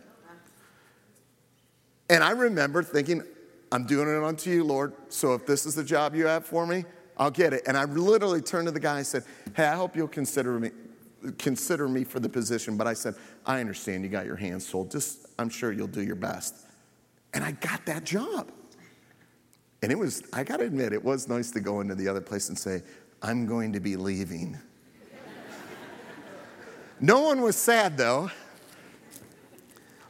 And 2.10 2.24
I 2.24 2.32
remember 2.32 2.82
thinking, 2.82 3.22
I'm 3.72 3.86
doing 3.86 4.08
it 4.08 4.24
unto 4.24 4.50
you, 4.50 4.64
Lord. 4.64 4.94
So 5.10 5.34
if 5.34 5.46
this 5.46 5.66
is 5.66 5.76
the 5.76 5.84
job 5.84 6.16
you 6.16 6.28
have 6.28 6.46
for 6.46 6.66
me, 6.66 6.86
I'll 7.18 7.32
get 7.32 7.54
it. 7.54 7.64
And 7.68 7.78
I 7.78 7.86
literally 7.86 8.42
turned 8.42 8.68
to 8.68 8.72
the 8.72 8.80
guy 8.80 8.98
and 8.98 9.08
said, 9.08 9.24
Hey, 9.56 9.66
I 9.66 9.76
hope 9.76 9.96
you'll 9.96 10.08
consider 10.08 10.60
me, 10.60 10.72
consider 11.38 11.88
me 11.88 12.04
for 12.04 12.20
the 12.20 12.30
position. 12.30 12.78
But 12.78 12.88
I 12.88 12.94
said, 12.94 13.16
I 13.46 13.60
understand 13.60 14.04
you 14.04 14.10
got 14.10 14.26
your 14.26 14.36
hands 14.36 14.70
full. 14.70 14.86
Just, 14.86 15.28
I'm 15.38 15.50
sure 15.50 15.72
you'll 15.72 15.88
do 15.88 16.04
your 16.04 16.16
best. 16.16 16.56
And 17.34 17.44
I 17.44 17.52
got 17.52 17.86
that 17.88 18.04
job. 18.04 18.52
And 19.82 19.92
it 19.92 19.98
was, 19.98 20.24
I 20.34 20.44
got 20.44 20.58
to 20.58 20.66
admit, 20.66 20.94
it 20.94 21.04
was 21.04 21.28
nice 21.28 21.52
to 21.52 21.60
go 21.60 21.82
into 21.82 21.96
the 21.96 22.08
other 22.08 22.22
place 22.22 22.50
and 22.50 22.58
say, 22.58 22.82
I'm 23.22 23.46
going 23.46 23.74
to 23.74 23.80
be 23.80 23.96
leaving. 23.96 24.58
no 27.00 27.22
one 27.22 27.42
was 27.42 27.56
sad 27.56 27.98
though. 27.98 28.32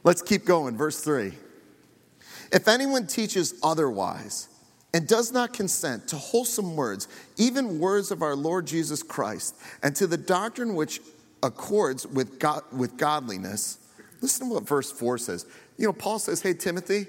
Let's 0.04 0.22
keep 0.22 0.46
going. 0.46 0.78
Verse 0.78 1.02
3. 1.02 1.34
If 2.52 2.68
anyone 2.68 3.08
teaches 3.08 3.56
otherwise 3.64 4.50
and 4.94 5.08
does 5.08 5.32
not 5.32 5.54
consent 5.54 6.08
to 6.10 6.16
wholesome 6.16 6.76
words, 6.76 7.08
even 7.38 7.80
words 7.80 8.12
of 8.12 8.22
our 8.22 8.36
Lord 8.36 8.66
Jesus 8.66 9.04
Christ, 9.04 9.56
and 9.84 9.96
to 9.96 10.08
the 10.08 10.18
doctrine 10.18 10.76
which 10.76 11.02
accords 11.44 12.08
with, 12.08 12.40
God, 12.40 12.64
with 12.72 12.98
godliness, 12.98 13.80
listen 14.22 14.48
to 14.48 14.54
what 14.56 14.68
verse 14.68 14.92
4 14.92 15.18
says. 15.18 15.46
You 15.78 15.88
know, 15.88 15.94
Paul 15.94 16.20
says, 16.20 16.42
Hey, 16.42 16.54
Timothy, 16.54 17.08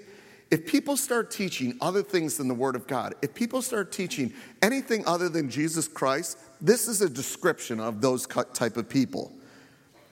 if 0.50 0.66
people 0.66 0.96
start 0.96 1.30
teaching 1.30 1.76
other 1.80 2.02
things 2.02 2.38
than 2.38 2.48
the 2.48 2.54
Word 2.54 2.74
of 2.74 2.86
God, 2.86 3.14
if 3.20 3.34
people 3.34 3.60
start 3.60 3.92
teaching 3.92 4.32
anything 4.62 5.06
other 5.06 5.28
than 5.28 5.50
Jesus 5.50 5.86
Christ, 5.86 6.38
this 6.60 6.88
is 6.88 7.02
a 7.02 7.08
description 7.08 7.80
of 7.80 8.00
those 8.00 8.26
type 8.26 8.76
of 8.76 8.88
people. 8.88 9.32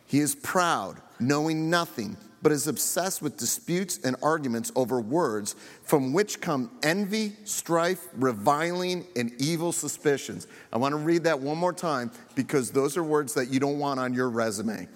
He 0.06 0.21
is 0.21 0.35
proud, 0.35 1.00
knowing 1.18 1.71
nothing 1.71 2.16
but 2.46 2.52
is 2.52 2.68
obsessed 2.68 3.22
with 3.22 3.36
disputes 3.36 3.98
and 4.04 4.14
arguments 4.22 4.70
over 4.76 5.00
words 5.00 5.56
from 5.82 6.12
which 6.12 6.40
come 6.40 6.70
envy, 6.84 7.32
strife, 7.42 8.06
reviling, 8.14 9.04
and 9.16 9.32
evil 9.40 9.72
suspicions. 9.72 10.46
I 10.72 10.78
want 10.78 10.92
to 10.92 10.96
read 10.96 11.24
that 11.24 11.40
one 11.40 11.58
more 11.58 11.72
time 11.72 12.12
because 12.36 12.70
those 12.70 12.96
are 12.96 13.02
words 13.02 13.34
that 13.34 13.52
you 13.52 13.58
don't 13.58 13.80
want 13.80 13.98
on 13.98 14.14
your 14.14 14.30
resume. 14.30 14.86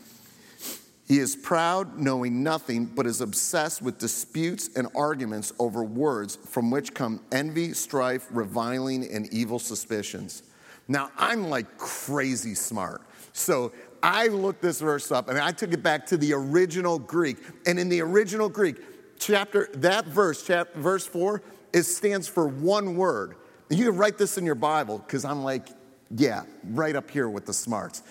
He 1.09 1.19
is 1.19 1.35
proud, 1.35 1.99
knowing 1.99 2.45
nothing, 2.45 2.85
but 2.85 3.05
is 3.05 3.21
obsessed 3.21 3.83
with 3.83 3.99
disputes 3.99 4.71
and 4.77 4.87
arguments 4.95 5.53
over 5.59 5.83
words 5.83 6.37
from 6.37 6.71
which 6.71 6.95
come 6.95 7.21
envy, 7.33 7.73
strife, 7.73 8.29
reviling, 8.31 9.13
and 9.13 9.27
evil 9.35 9.59
suspicions. 9.59 10.45
Now, 10.87 11.11
I'm 11.17 11.51
like 11.51 11.79
crazy 11.79 12.55
smart. 12.55 13.03
So 13.33 13.73
I 14.03 14.29
looked 14.29 14.63
this 14.63 14.81
verse 14.81 15.13
up 15.13 15.29
and 15.29 15.39
I 15.39 15.53
took 15.53 15.73
it 15.73 15.83
back 15.83 16.07
to 16.07 16.17
the 16.17 16.33
original 16.33 16.99
Greek. 16.99 17.39
And 17.67 17.79
in 17.79 17.89
the 17.89 18.01
original 18.01 18.49
Greek, 18.49 18.77
chapter, 19.19 19.69
that 19.75 20.07
verse, 20.07 20.43
verse 20.75 21.07
four, 21.07 21.43
it 21.73 21.83
stands 21.83 22.27
for 22.27 22.47
one 22.47 22.97
word. 22.97 23.37
You 23.69 23.87
can 23.87 23.97
write 23.97 24.19
this 24.19 24.39
in 24.39 24.45
your 24.45 24.55
Bible 24.57 24.99
because 24.99 25.25
I'm 25.25 25.45
like, 25.45 25.69
yeah, 26.17 26.43
right 26.65 26.97
up 26.97 27.11
here 27.11 27.29
with 27.29 27.47
the 27.47 27.53
smarts. 27.53 28.03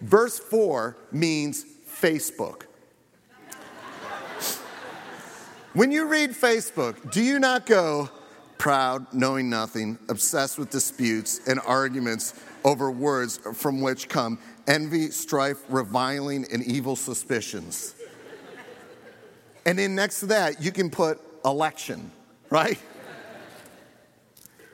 Verse 0.00 0.38
four 0.38 0.96
means 1.12 1.64
Facebook. 1.88 2.62
when 5.74 5.92
you 5.92 6.06
read 6.06 6.30
Facebook, 6.30 7.12
do 7.12 7.22
you 7.22 7.38
not 7.38 7.66
go, 7.66 8.10
proud, 8.58 9.06
knowing 9.12 9.48
nothing, 9.48 9.98
obsessed 10.08 10.58
with 10.58 10.70
disputes 10.70 11.40
and 11.46 11.60
arguments 11.60 12.34
over 12.64 12.90
words 12.90 13.38
from 13.54 13.80
which 13.80 14.08
come 14.08 14.38
envy, 14.72 15.10
strife, 15.10 15.58
reviling, 15.68 16.46
and 16.50 16.62
evil 16.62 16.96
suspicions. 16.96 17.94
and 19.66 19.78
then 19.78 19.94
next 19.94 20.20
to 20.20 20.26
that, 20.26 20.62
you 20.62 20.72
can 20.72 20.88
put 20.88 21.20
election, 21.44 22.10
right? 22.48 22.78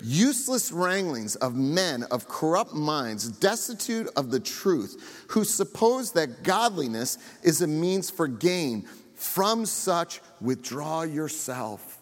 Useless 0.00 0.70
wranglings 0.70 1.34
of 1.36 1.56
men 1.56 2.04
of 2.12 2.28
corrupt 2.28 2.72
minds, 2.72 3.28
destitute 3.28 4.08
of 4.16 4.30
the 4.30 4.38
truth, 4.38 5.24
who 5.30 5.42
suppose 5.42 6.12
that 6.12 6.44
godliness 6.44 7.18
is 7.42 7.62
a 7.62 7.66
means 7.66 8.08
for 8.08 8.28
gain. 8.28 8.86
From 9.16 9.66
such, 9.66 10.20
withdraw 10.40 11.02
yourself. 11.02 11.98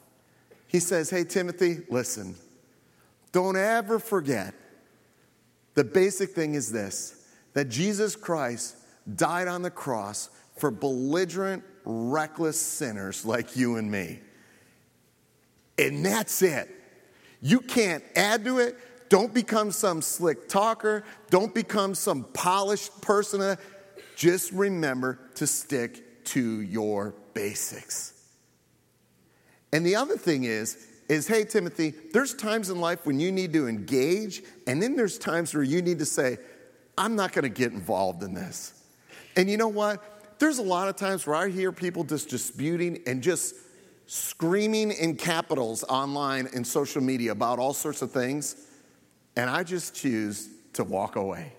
He 0.67 0.81
says, 0.81 1.09
Hey, 1.09 1.25
Timothy, 1.25 1.79
listen, 1.89 2.35
don't 3.33 3.57
ever 3.57 3.99
forget. 3.99 4.53
The 5.73 5.85
basic 5.85 6.31
thing 6.33 6.55
is 6.55 6.71
this 6.71 7.16
that 7.57 7.71
Jesus 7.71 8.15
Christ 8.17 8.77
died 9.15 9.49
on 9.49 9.63
the 9.63 9.71
cross 9.71 10.29
for 10.59 10.71
belligerent, 10.71 11.65
reckless 11.87 12.61
sinners 12.61 13.25
like 13.25 13.57
you 13.57 13.77
and 13.77 13.91
me. 13.91 14.21
And 15.79 16.05
that's 16.05 16.43
it. 16.43 16.69
You 17.41 17.61
can't 17.61 18.05
add 18.15 18.45
to 18.45 18.59
it. 18.59 18.77
Don't 19.09 19.33
become 19.33 19.73
some 19.73 20.03
slick 20.03 20.51
talker. 20.51 21.03
Don't 21.31 21.55
become 21.55 21.95
some 21.95 22.25
polished 22.35 23.01
person. 23.01 23.57
Just 24.17 24.53
remember 24.53 25.19
to 25.37 25.47
stick 25.47 26.25
to 26.27 26.61
your 26.61 27.15
basics. 27.33 28.13
And 29.73 29.87
the 29.87 29.97
other 29.97 30.19
thing 30.19 30.45
is, 30.45 30.87
is 31.09 31.27
hey, 31.27 31.45
Timothy, 31.45 31.95
there's 32.13 32.35
times 32.35 32.69
in 32.69 32.83
life 32.83 33.07
when 33.07 33.19
you 33.19 33.33
need 33.33 33.55
to 33.55 33.67
engage, 33.67 34.43
and 34.67 34.83
then 34.83 34.95
there's 34.95 35.17
times 35.17 35.55
where 35.55 35.63
you 35.63 35.81
need 35.81 36.01
to 36.01 36.05
say, 36.05 36.37
I'm 36.99 37.17
not 37.17 37.33
going 37.33 37.43
to 37.43 37.49
get 37.49 37.73
involved 37.73 38.23
in 38.23 38.35
this. 38.35 38.73
And 39.37 39.51
you 39.51 39.57
know 39.57 39.69
what? 39.69 40.39
There's 40.39 40.59
a 40.59 40.63
lot 40.63 40.89
of 40.89 40.97
times 40.97 41.27
where 41.27 41.37
I 41.37 41.49
hear 41.49 41.73
people 41.73 42.05
just 42.05 42.29
disputing 42.29 43.01
and 43.07 43.23
just 43.23 43.55
screaming 44.07 44.93
in 44.93 45.17
capitals 45.17 45.85
online 45.89 46.49
and 46.55 46.67
social 46.67 47.03
media 47.03 47.33
about 47.33 47.59
all 47.59 47.73
sorts 47.73 48.03
of 48.03 48.13
things, 48.13 48.57
and 49.35 49.51
I 49.51 49.63
just 49.63 49.95
choose 49.95 50.49
to 50.75 50.85
walk 50.85 51.17
away. 51.17 51.53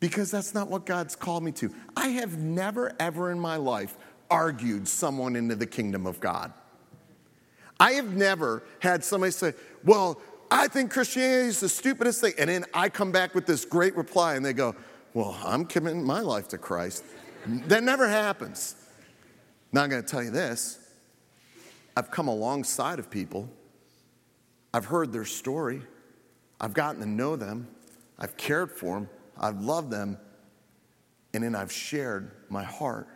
Because 0.00 0.30
that's 0.30 0.52
not 0.52 0.68
what 0.68 0.84
God's 0.84 1.14
called 1.14 1.44
me 1.44 1.52
to. 1.52 1.72
I 1.96 2.08
have 2.08 2.36
never, 2.38 2.92
ever 2.98 3.30
in 3.30 3.38
my 3.38 3.56
life 3.56 3.96
argued 4.30 4.88
someone 4.88 5.36
into 5.36 5.54
the 5.54 5.66
kingdom 5.66 6.06
of 6.06 6.18
God. 6.18 6.52
I 7.78 7.92
have 7.92 8.14
never 8.14 8.62
had 8.80 9.04
somebody 9.04 9.32
say, 9.32 9.54
Well, 9.84 10.20
I 10.54 10.68
think 10.68 10.92
Christianity 10.92 11.48
is 11.48 11.60
the 11.60 11.68
stupidest 11.68 12.20
thing. 12.20 12.34
And 12.38 12.50
then 12.50 12.66
I 12.74 12.90
come 12.90 13.10
back 13.10 13.34
with 13.34 13.46
this 13.46 13.64
great 13.64 13.96
reply, 13.96 14.34
and 14.34 14.44
they 14.44 14.52
go, 14.52 14.76
Well, 15.14 15.38
I'm 15.42 15.64
committing 15.64 16.04
my 16.04 16.20
life 16.20 16.48
to 16.48 16.58
Christ. 16.58 17.04
that 17.46 17.82
never 17.82 18.06
happens. 18.06 18.76
Now, 19.72 19.82
I'm 19.82 19.88
going 19.88 20.02
to 20.02 20.08
tell 20.08 20.22
you 20.22 20.30
this 20.30 20.78
I've 21.96 22.10
come 22.10 22.28
alongside 22.28 22.98
of 22.98 23.10
people, 23.10 23.48
I've 24.74 24.84
heard 24.84 25.10
their 25.10 25.24
story, 25.24 25.80
I've 26.60 26.74
gotten 26.74 27.00
to 27.00 27.08
know 27.08 27.34
them, 27.34 27.66
I've 28.18 28.36
cared 28.36 28.70
for 28.70 28.96
them, 28.96 29.08
I've 29.38 29.62
loved 29.62 29.90
them, 29.90 30.18
and 31.32 31.42
then 31.42 31.54
I've 31.54 31.72
shared 31.72 32.30
my 32.50 32.62
heart. 32.62 33.08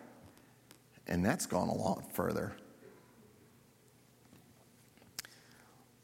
And 1.06 1.22
that's 1.22 1.44
gone 1.44 1.68
a 1.68 1.74
lot 1.74 2.14
further. 2.14 2.56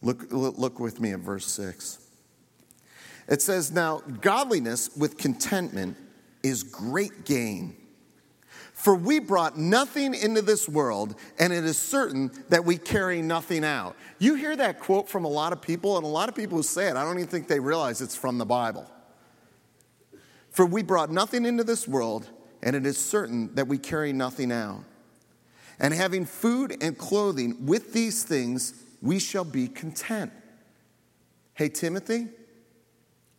Look, 0.03 0.27
look 0.31 0.81
with 0.81 1.01
me 1.01 1.13
at 1.13 1.21
verse 1.21 1.47
6. 1.47 1.99
It 3.29 3.41
says, 3.41 3.71
Now, 3.71 4.03
godliness 4.21 4.91
with 4.97 5.17
contentment 5.17 5.97
is 6.43 6.65
great 6.65 7.25
gain. 7.25 7.77
For 8.73 8.97
we 8.97 9.21
brought 9.21 9.57
nothing 9.57 10.13
into 10.13 10.43
this 10.43 10.69
world, 10.69 11.15
and 11.39 11.53
it 11.53 11.65
is 11.65 11.79
certain 11.79 12.33
that 12.49 12.65
we 12.65 12.79
carry 12.79 13.23
nothing 13.23 13.65
out. 13.65 13.95
You 14.19 14.35
hear 14.35 14.57
that 14.57 14.81
quote 14.81 15.09
from 15.09 15.25
a 15.25 15.29
lot 15.29 15.53
of 15.53 15.63
people, 15.63 15.97
and 15.97 16.05
a 16.05 16.09
lot 16.09 16.29
of 16.29 16.35
people 16.35 16.57
who 16.57 16.65
say 16.65 16.89
it, 16.89 16.97
I 16.97 17.05
don't 17.05 17.17
even 17.17 17.29
think 17.29 17.47
they 17.47 17.61
realize 17.61 18.01
it's 18.01 18.17
from 18.17 18.39
the 18.39 18.47
Bible. 18.47 18.91
For 20.51 20.67
we 20.67 20.83
brought 20.83 21.13
nothing 21.13 21.47
into 21.47 21.63
this 21.63 21.87
world, 21.87 22.29
and 22.61 22.75
it 22.75 22.85
is 22.85 22.99
certain 22.99 23.55
that 23.55 23.69
we 23.69 23.79
carry 23.79 24.13
nothing 24.13 24.51
out. 24.51 24.83
And 25.79 25.95
having 25.95 26.25
food 26.25 26.77
and 26.83 26.99
clothing, 26.99 27.67
with 27.67 27.93
these 27.93 28.25
things 28.25 28.75
we 29.03 29.19
shall 29.19 29.45
be 29.45 29.69
content. 29.69 30.33
Hey, 31.55 31.69
Timothy, 31.69 32.29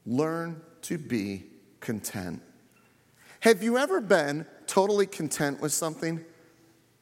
learn 0.06 0.62
to 0.84 1.00
be 1.00 1.46
content. 1.80 2.42
Have 3.40 3.64
you 3.64 3.78
ever 3.78 4.02
been 4.02 4.46
totally 4.68 5.08
content 5.08 5.62
with 5.62 5.72
something? 5.72 6.24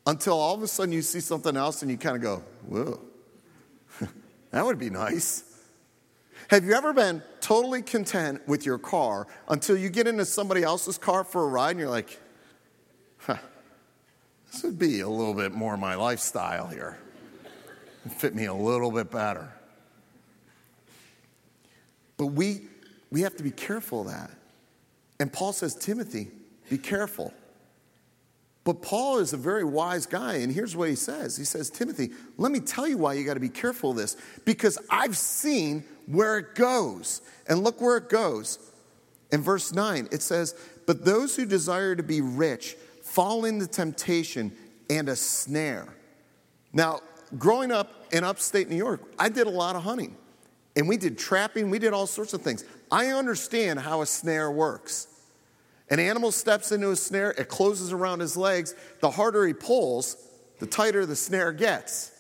until 0.06 0.34
all 0.34 0.56
of 0.56 0.64
a 0.64 0.68
sudden 0.68 0.92
you 0.92 1.02
see 1.02 1.20
something 1.20 1.56
else 1.56 1.82
and 1.82 1.92
you 1.92 1.98
kind 1.98 2.16
of 2.16 2.22
go, 2.22 2.44
whoa, 2.68 3.00
that 4.52 4.66
would 4.66 4.80
be 4.80 4.90
nice. 4.90 5.44
Have 6.50 6.66
you 6.66 6.74
ever 6.74 6.92
been 6.92 7.22
totally 7.40 7.82
content 7.82 8.46
with 8.48 8.66
your 8.66 8.78
car 8.78 9.28
until 9.48 9.78
you 9.78 9.90
get 9.90 10.08
into 10.08 10.26
somebody 10.26 10.64
else's 10.64 10.98
car 10.98 11.24
for 11.24 11.44
a 11.44 11.48
ride 11.48 11.72
and 11.72 11.80
you're 11.80 11.90
like, 11.90 12.20
huh, 13.20 13.38
this 14.52 14.64
would 14.64 14.80
be 14.80 15.02
a 15.02 15.08
little 15.08 15.34
bit 15.34 15.54
more 15.54 15.78
my 15.78 15.96
lifestyle 15.96 16.68
here. 16.68 16.98
Fit 18.10 18.34
me 18.36 18.46
a 18.46 18.54
little 18.54 18.92
bit 18.92 19.12
better. 19.12 19.52
But 22.18 22.28
we, 22.28 22.62
we 23.12 23.22
have 23.22 23.36
to 23.38 23.44
be 23.44 23.52
careful 23.52 24.02
of 24.02 24.08
that. 24.08 24.32
And 25.20 25.32
Paul 25.32 25.54
says, 25.54 25.76
Timothy, 25.76 26.30
be 26.70 26.78
careful. 26.78 27.34
But 28.64 28.82
Paul 28.82 29.20
is 29.20 29.34
a 29.34 29.38
very 29.38 29.64
wise 29.64 30.06
guy, 30.06 30.36
and 30.36 30.52
here's 30.52 30.76
what 30.76 30.90
he 30.90 30.96
says 30.96 31.36
He 31.36 31.44
says, 31.44 31.70
Timothy, 31.70 32.12
let 32.38 32.52
me 32.52 32.60
tell 32.60 32.88
you 32.88 32.98
why 32.98 33.14
you 33.14 33.26
got 33.26 33.34
to 33.36 33.40
be 33.40 33.50
careful 33.50 33.92
of 33.92 33.98
this, 33.98 34.16
because 34.46 34.78
I've 34.90 35.18
seen 35.18 35.84
where 36.08 36.38
it 36.38 36.56
goes. 36.56 37.22
And 37.48 37.64
look 37.64 37.82
where 37.82 37.98
it 37.98 38.10
goes. 38.10 38.60
In 39.32 39.42
verse 39.42 39.74
9, 39.74 40.10
it 40.12 40.22
says, 40.22 40.56
But 40.86 41.06
those 41.06 41.36
who 41.36 41.46
desire 41.46 41.96
to 41.96 42.04
be 42.04 42.22
rich 42.22 42.76
fall 43.02 43.46
into 43.46 43.68
temptation 43.68 44.52
and 44.90 45.10
a 45.10 45.16
snare. 45.16 45.88
Now, 46.74 47.00
growing 47.38 47.72
up 47.72 48.06
in 48.12 48.24
upstate 48.24 48.70
New 48.70 48.76
York, 48.76 49.02
I 49.18 49.30
did 49.30 49.48
a 49.48 49.52
lot 49.52 49.76
of 49.76 49.84
hunting, 49.84 50.16
and 50.76 50.88
we 50.88 50.98
did 50.98 51.18
trapping, 51.18 51.70
we 51.70 51.80
did 51.80 51.94
all 51.94 52.08
sorts 52.08 52.34
of 52.34 52.42
things. 52.42 52.64
I 52.92 53.08
understand 53.08 53.80
how 53.80 54.02
a 54.02 54.06
snare 54.06 54.52
works. 54.52 55.08
An 55.90 56.00
animal 56.00 56.32
steps 56.32 56.72
into 56.72 56.92
a 56.92 56.96
snare, 56.96 57.32
it 57.32 57.50
closes 57.50 57.92
around 57.92 58.22
his 58.22 58.38
legs. 58.38 58.76
The 59.02 59.12
harder 59.12 59.46
he 59.46 59.54
pulls, 59.54 60.16
the 60.60 60.66
tighter 60.66 61.06
the 61.06 61.16
snare 61.16 61.52
gets. 61.52 62.12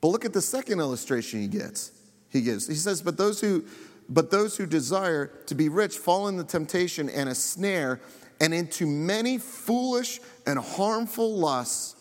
But 0.00 0.08
look 0.08 0.24
at 0.24 0.32
the 0.32 0.42
second 0.42 0.78
illustration 0.78 1.40
he 1.40 1.48
gets. 1.48 1.90
He 2.28 2.42
gives. 2.42 2.68
He 2.68 2.74
says, 2.74 3.02
"But 3.02 3.16
those 3.16 3.40
who 3.40 3.64
but 4.08 4.30
those 4.30 4.56
who 4.56 4.66
desire 4.66 5.26
to 5.46 5.54
be 5.56 5.68
rich 5.68 5.98
fall 5.98 6.28
into 6.28 6.44
temptation 6.44 7.08
and 7.08 7.28
a 7.28 7.34
snare 7.34 8.00
and 8.40 8.54
into 8.54 8.86
many 8.86 9.36
foolish 9.36 10.20
and 10.46 10.58
harmful 10.58 11.36
lusts 11.36 11.95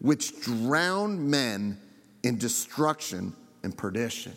which 0.00 0.40
drown 0.42 1.30
men 1.30 1.80
in 2.22 2.38
destruction 2.38 3.34
and 3.62 3.76
perdition." 3.76 4.34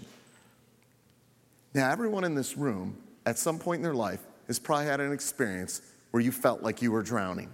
Now, 1.73 1.89
everyone 1.89 2.23
in 2.23 2.35
this 2.35 2.55
room 2.55 2.97
at 3.25 3.39
some 3.39 3.57
point 3.57 3.79
in 3.79 3.83
their 3.83 3.95
life 3.95 4.21
has 4.47 4.59
probably 4.59 4.85
had 4.85 4.99
an 4.99 5.11
experience 5.11 5.81
where 6.11 6.21
you 6.21 6.31
felt 6.31 6.61
like 6.61 6.81
you 6.81 6.91
were 6.91 7.01
drowning. 7.01 7.49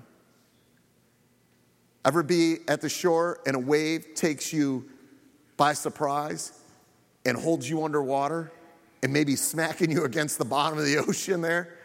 Ever 2.04 2.24
be 2.24 2.58
at 2.68 2.82
the 2.82 2.90
shore 2.90 3.40
and 3.46 3.56
a 3.56 3.60
wave 3.60 4.14
takes 4.16 4.52
you 4.52 4.90
by 5.58 5.74
surprise 5.74 6.54
and 7.26 7.38
holds 7.38 7.70
you 7.70 7.84
underwater 7.84 8.52
and 9.04 9.14
maybe 9.14 9.36
smacking 9.36 9.92
you 9.92 10.04
against 10.04 10.38
the 10.38 10.46
bottom 10.46 10.78
of 10.78 10.86
the 10.86 10.98
ocean 11.08 11.42
there? 11.42 11.78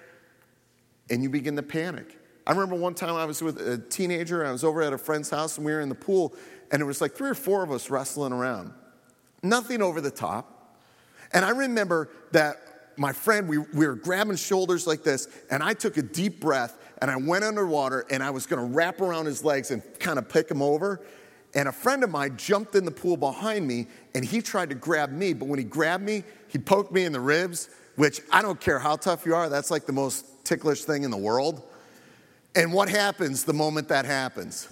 And 1.10 1.22
you 1.22 1.28
begin 1.28 1.56
to 1.56 1.62
panic. 1.62 2.18
I 2.46 2.52
remember 2.52 2.74
one 2.74 2.94
time 2.94 3.14
I 3.14 3.24
was 3.24 3.42
with 3.42 3.60
a 3.60 3.78
teenager 3.78 4.40
and 4.40 4.48
I 4.48 4.52
was 4.52 4.64
over 4.64 4.82
at 4.82 4.92
a 4.92 4.98
friend's 4.98 5.30
house 5.30 5.56
and 5.56 5.64
we 5.64 5.72
were 5.72 5.80
in 5.80 5.88
the 5.88 5.94
pool 5.94 6.34
and 6.70 6.82
it 6.82 6.84
was 6.84 7.00
like 7.00 7.12
three 7.12 7.30
or 7.30 7.34
four 7.34 7.62
of 7.62 7.70
us 7.70 7.88
wrestling 7.88 8.32
around. 8.32 8.72
Nothing 9.42 9.80
over 9.82 10.00
the 10.00 10.10
top. 10.10 10.76
And 11.32 11.44
I 11.44 11.50
remember 11.50 12.10
that 12.32 12.56
my 12.96 13.12
friend, 13.12 13.48
we, 13.48 13.58
we 13.58 13.86
were 13.86 13.96
grabbing 13.96 14.36
shoulders 14.36 14.86
like 14.86 15.02
this, 15.02 15.28
and 15.50 15.62
I 15.62 15.74
took 15.74 15.96
a 15.96 16.02
deep 16.02 16.40
breath 16.40 16.78
and 16.98 17.10
I 17.10 17.16
went 17.16 17.44
underwater 17.44 18.06
and 18.10 18.22
I 18.22 18.30
was 18.30 18.46
gonna 18.46 18.64
wrap 18.64 19.00
around 19.00 19.26
his 19.26 19.44
legs 19.44 19.70
and 19.70 19.82
kind 19.98 20.18
of 20.18 20.28
pick 20.28 20.50
him 20.50 20.62
over. 20.62 21.00
And 21.54 21.68
a 21.68 21.72
friend 21.72 22.02
of 22.04 22.10
mine 22.10 22.36
jumped 22.36 22.74
in 22.74 22.84
the 22.84 22.90
pool 22.90 23.16
behind 23.16 23.66
me 23.66 23.86
and 24.14 24.24
he 24.24 24.40
tried 24.40 24.68
to 24.70 24.74
grab 24.74 25.10
me, 25.10 25.32
but 25.32 25.48
when 25.48 25.58
he 25.58 25.64
grabbed 25.64 26.04
me, 26.04 26.24
he 26.48 26.58
poked 26.58 26.92
me 26.92 27.04
in 27.04 27.12
the 27.12 27.20
ribs, 27.20 27.70
which 27.96 28.20
I 28.30 28.42
don't 28.42 28.60
care 28.60 28.78
how 28.78 28.96
tough 28.96 29.24
you 29.24 29.34
are, 29.34 29.48
that's 29.48 29.70
like 29.70 29.86
the 29.86 29.92
most 29.92 30.44
ticklish 30.44 30.84
thing 30.84 31.04
in 31.04 31.10
the 31.10 31.16
world. 31.16 31.62
And 32.54 32.72
what 32.72 32.88
happens 32.88 33.44
the 33.44 33.52
moment 33.52 33.88
that 33.88 34.04
happens? 34.04 34.68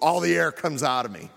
All 0.00 0.20
the 0.20 0.34
air 0.34 0.52
comes 0.52 0.82
out 0.82 1.06
of 1.06 1.12
me. 1.12 1.30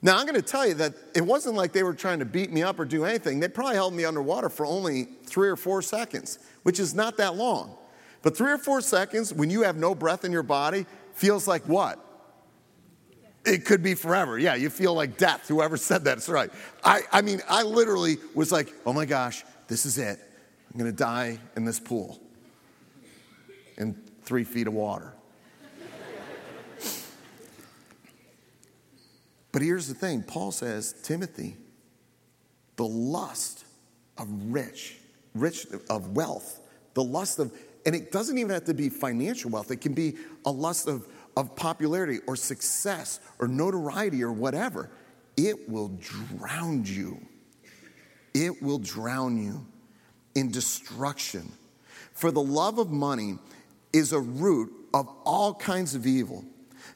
Now, 0.00 0.18
I'm 0.18 0.26
going 0.26 0.40
to 0.40 0.42
tell 0.42 0.66
you 0.66 0.74
that 0.74 0.94
it 1.14 1.22
wasn't 1.22 1.56
like 1.56 1.72
they 1.72 1.82
were 1.82 1.94
trying 1.94 2.20
to 2.20 2.24
beat 2.24 2.52
me 2.52 2.62
up 2.62 2.78
or 2.78 2.84
do 2.84 3.04
anything. 3.04 3.40
They 3.40 3.48
probably 3.48 3.74
held 3.74 3.94
me 3.94 4.04
underwater 4.04 4.48
for 4.48 4.64
only 4.64 5.08
three 5.24 5.48
or 5.48 5.56
four 5.56 5.82
seconds, 5.82 6.38
which 6.62 6.78
is 6.78 6.94
not 6.94 7.16
that 7.16 7.34
long. 7.34 7.74
But 8.22 8.36
three 8.36 8.52
or 8.52 8.58
four 8.58 8.80
seconds 8.80 9.32
when 9.34 9.50
you 9.50 9.62
have 9.62 9.76
no 9.76 9.94
breath 9.94 10.24
in 10.24 10.30
your 10.30 10.44
body 10.44 10.86
feels 11.14 11.48
like 11.48 11.64
what? 11.64 12.04
It 13.44 13.64
could 13.64 13.82
be 13.82 13.94
forever. 13.94 14.38
Yeah, 14.38 14.54
you 14.54 14.70
feel 14.70 14.94
like 14.94 15.16
death. 15.16 15.48
Whoever 15.48 15.76
said 15.76 16.04
that's 16.04 16.28
right. 16.28 16.50
I, 16.84 17.00
I 17.10 17.22
mean, 17.22 17.40
I 17.48 17.62
literally 17.62 18.18
was 18.34 18.52
like, 18.52 18.72
oh 18.86 18.92
my 18.92 19.04
gosh, 19.04 19.42
this 19.66 19.86
is 19.86 19.98
it. 19.98 20.20
I'm 20.72 20.78
going 20.78 20.90
to 20.90 20.96
die 20.96 21.38
in 21.56 21.64
this 21.64 21.80
pool 21.80 22.20
in 23.78 23.94
three 24.22 24.44
feet 24.44 24.66
of 24.66 24.74
water. 24.74 25.14
But 29.50 29.62
here's 29.62 29.88
the 29.88 29.94
thing 29.94 30.22
Paul 30.22 30.52
says, 30.52 30.94
Timothy, 31.02 31.56
the 32.76 32.86
lust 32.86 33.64
of 34.18 34.28
rich, 34.52 34.98
rich 35.34 35.66
of 35.88 36.14
wealth, 36.14 36.60
the 36.94 37.02
lust 37.02 37.38
of, 37.38 37.52
and 37.86 37.94
it 37.94 38.12
doesn't 38.12 38.36
even 38.36 38.50
have 38.50 38.64
to 38.66 38.74
be 38.74 38.88
financial 38.88 39.50
wealth, 39.50 39.70
it 39.70 39.80
can 39.80 39.94
be 39.94 40.16
a 40.44 40.50
lust 40.50 40.86
of, 40.86 41.06
of 41.36 41.56
popularity 41.56 42.18
or 42.26 42.36
success 42.36 43.20
or 43.38 43.48
notoriety 43.48 44.22
or 44.22 44.32
whatever. 44.32 44.90
It 45.36 45.68
will 45.68 45.88
drown 45.88 46.84
you. 46.84 47.20
It 48.34 48.62
will 48.62 48.78
drown 48.78 49.42
you 49.42 49.66
in 50.34 50.50
destruction. 50.50 51.52
For 52.12 52.30
the 52.30 52.42
love 52.42 52.78
of 52.78 52.90
money 52.90 53.38
is 53.92 54.12
a 54.12 54.20
root 54.20 54.72
of 54.94 55.08
all 55.24 55.54
kinds 55.54 55.94
of 55.94 56.06
evil 56.06 56.44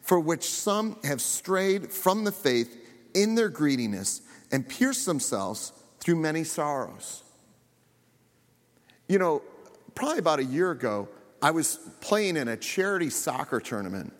for 0.00 0.18
which 0.18 0.44
some 0.44 0.96
have 1.04 1.20
strayed 1.20 1.90
from 1.90 2.24
the 2.24 2.32
faith 2.32 2.76
in 3.14 3.34
their 3.34 3.48
greediness 3.48 4.22
and 4.50 4.68
pierced 4.68 5.06
themselves 5.06 5.72
through 6.00 6.16
many 6.16 6.44
sorrows. 6.44 7.22
You 9.08 9.18
know, 9.18 9.42
probably 9.94 10.18
about 10.18 10.40
a 10.40 10.44
year 10.44 10.70
ago, 10.70 11.08
I 11.40 11.50
was 11.50 11.78
playing 12.00 12.36
in 12.36 12.48
a 12.48 12.56
charity 12.56 13.10
soccer 13.10 13.60
tournament. 13.60 14.12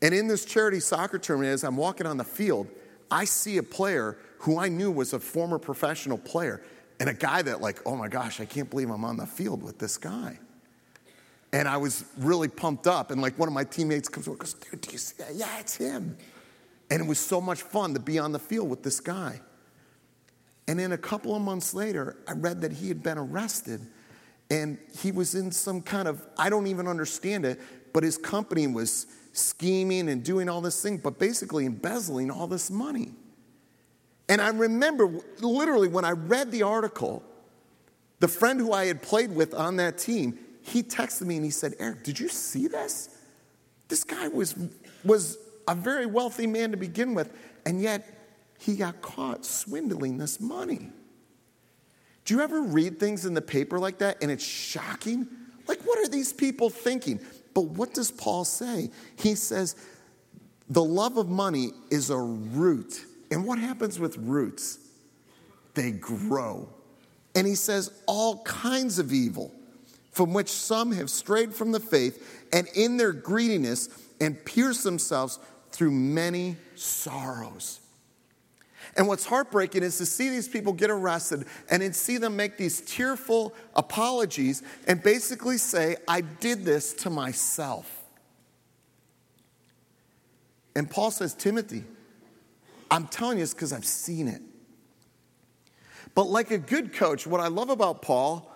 And 0.00 0.14
in 0.14 0.28
this 0.28 0.44
charity 0.44 0.80
soccer 0.80 1.18
tournament, 1.18 1.52
as 1.52 1.64
I'm 1.64 1.76
walking 1.76 2.06
on 2.06 2.16
the 2.16 2.24
field, 2.24 2.68
I 3.10 3.24
see 3.24 3.58
a 3.58 3.62
player 3.62 4.18
who 4.38 4.58
I 4.58 4.68
knew 4.68 4.90
was 4.90 5.12
a 5.12 5.18
former 5.18 5.58
professional 5.58 6.18
player 6.18 6.62
and 7.00 7.08
a 7.08 7.14
guy 7.14 7.42
that, 7.42 7.60
like, 7.60 7.80
oh 7.86 7.96
my 7.96 8.08
gosh, 8.08 8.40
I 8.40 8.44
can't 8.44 8.68
believe 8.70 8.90
I'm 8.90 9.04
on 9.04 9.16
the 9.16 9.26
field 9.26 9.62
with 9.62 9.78
this 9.78 9.96
guy. 9.96 10.38
And 11.52 11.66
I 11.66 11.76
was 11.78 12.04
really 12.18 12.48
pumped 12.48 12.86
up. 12.86 13.10
And 13.10 13.22
like 13.22 13.38
one 13.38 13.48
of 13.48 13.54
my 13.54 13.64
teammates 13.64 14.08
comes 14.08 14.28
over 14.28 14.34
and 14.34 14.40
goes, 14.40 14.54
dude, 14.54 14.80
do 14.80 14.92
you 14.92 14.98
see 14.98 15.22
that? 15.22 15.34
Yeah, 15.34 15.58
it's 15.58 15.76
him. 15.76 16.16
And 16.90 17.02
it 17.02 17.06
was 17.06 17.18
so 17.18 17.40
much 17.40 17.62
fun 17.62 17.94
to 17.94 18.00
be 18.00 18.18
on 18.18 18.32
the 18.32 18.38
field 18.38 18.68
with 18.68 18.82
this 18.82 19.00
guy. 19.00 19.40
And 20.66 20.78
then 20.78 20.92
a 20.92 20.98
couple 20.98 21.34
of 21.34 21.40
months 21.40 21.72
later, 21.72 22.18
I 22.28 22.32
read 22.32 22.60
that 22.60 22.72
he 22.72 22.88
had 22.88 23.02
been 23.02 23.16
arrested 23.16 23.80
and 24.50 24.78
he 24.98 25.12
was 25.12 25.34
in 25.34 25.50
some 25.50 25.80
kind 25.82 26.08
of, 26.08 26.26
I 26.38 26.50
don't 26.50 26.66
even 26.66 26.86
understand 26.86 27.44
it, 27.44 27.60
but 27.92 28.02
his 28.02 28.16
company 28.16 28.66
was 28.66 29.06
scheming 29.32 30.08
and 30.08 30.22
doing 30.22 30.48
all 30.48 30.60
this 30.60 30.82
thing, 30.82 30.98
but 30.98 31.18
basically 31.18 31.66
embezzling 31.66 32.30
all 32.30 32.46
this 32.46 32.70
money. 32.70 33.12
And 34.28 34.40
I 34.40 34.48
remember 34.48 35.10
literally 35.40 35.88
when 35.88 36.04
I 36.04 36.10
read 36.10 36.50
the 36.50 36.62
article, 36.62 37.22
the 38.20 38.28
friend 38.28 38.60
who 38.60 38.72
I 38.72 38.86
had 38.86 39.02
played 39.02 39.34
with 39.34 39.54
on 39.54 39.76
that 39.76 39.96
team, 39.98 40.38
he 40.68 40.82
texted 40.82 41.26
me 41.26 41.36
and 41.36 41.44
he 41.44 41.50
said, 41.50 41.74
Eric, 41.78 42.04
did 42.04 42.20
you 42.20 42.28
see 42.28 42.68
this? 42.68 43.16
This 43.88 44.04
guy 44.04 44.28
was, 44.28 44.54
was 45.04 45.38
a 45.66 45.74
very 45.74 46.06
wealthy 46.06 46.46
man 46.46 46.70
to 46.70 46.76
begin 46.76 47.14
with, 47.14 47.32
and 47.64 47.80
yet 47.80 48.06
he 48.58 48.76
got 48.76 49.00
caught 49.00 49.44
swindling 49.44 50.18
this 50.18 50.40
money. 50.40 50.90
Do 52.24 52.34
you 52.34 52.40
ever 52.40 52.60
read 52.60 53.00
things 53.00 53.24
in 53.24 53.34
the 53.34 53.40
paper 53.40 53.78
like 53.78 53.98
that 53.98 54.18
and 54.22 54.30
it's 54.30 54.44
shocking? 54.44 55.26
Like, 55.66 55.80
what 55.82 55.98
are 55.98 56.08
these 56.08 56.32
people 56.32 56.68
thinking? 56.68 57.20
But 57.54 57.62
what 57.62 57.94
does 57.94 58.10
Paul 58.10 58.44
say? 58.44 58.90
He 59.16 59.34
says, 59.34 59.76
the 60.68 60.84
love 60.84 61.16
of 61.16 61.28
money 61.28 61.70
is 61.90 62.10
a 62.10 62.18
root. 62.18 63.04
And 63.30 63.46
what 63.46 63.58
happens 63.58 63.98
with 63.98 64.18
roots? 64.18 64.78
They 65.74 65.92
grow. 65.92 66.68
And 67.34 67.46
he 67.46 67.54
says, 67.54 68.02
all 68.06 68.42
kinds 68.42 68.98
of 68.98 69.12
evil 69.12 69.54
from 70.10 70.32
which 70.32 70.48
some 70.48 70.92
have 70.92 71.10
strayed 71.10 71.54
from 71.54 71.72
the 71.72 71.80
faith, 71.80 72.46
and 72.52 72.66
in 72.74 72.96
their 72.96 73.12
greediness 73.12 73.88
and 74.20 74.44
pierced 74.44 74.84
themselves 74.84 75.38
through 75.70 75.90
many 75.90 76.56
sorrows. 76.74 77.80
And 78.96 79.06
what's 79.06 79.24
heartbreaking 79.24 79.82
is 79.82 79.98
to 79.98 80.06
see 80.06 80.30
these 80.30 80.48
people 80.48 80.72
get 80.72 80.90
arrested 80.90 81.44
and 81.70 81.82
then 81.82 81.92
see 81.92 82.16
them 82.16 82.36
make 82.36 82.56
these 82.56 82.80
tearful 82.80 83.54
apologies 83.76 84.62
and 84.86 85.02
basically 85.02 85.58
say, 85.58 85.96
I 86.08 86.22
did 86.22 86.64
this 86.64 86.94
to 86.94 87.10
myself. 87.10 87.94
And 90.74 90.90
Paul 90.90 91.10
says, 91.10 91.34
Timothy, 91.34 91.84
I'm 92.90 93.06
telling 93.06 93.38
you 93.38 93.42
this 93.42 93.54
because 93.54 93.72
I've 93.72 93.84
seen 93.84 94.26
it. 94.26 94.40
But 96.14 96.24
like 96.24 96.50
a 96.50 96.58
good 96.58 96.92
coach, 96.92 97.26
what 97.26 97.40
I 97.40 97.48
love 97.48 97.70
about 97.70 98.02
Paul 98.02 98.50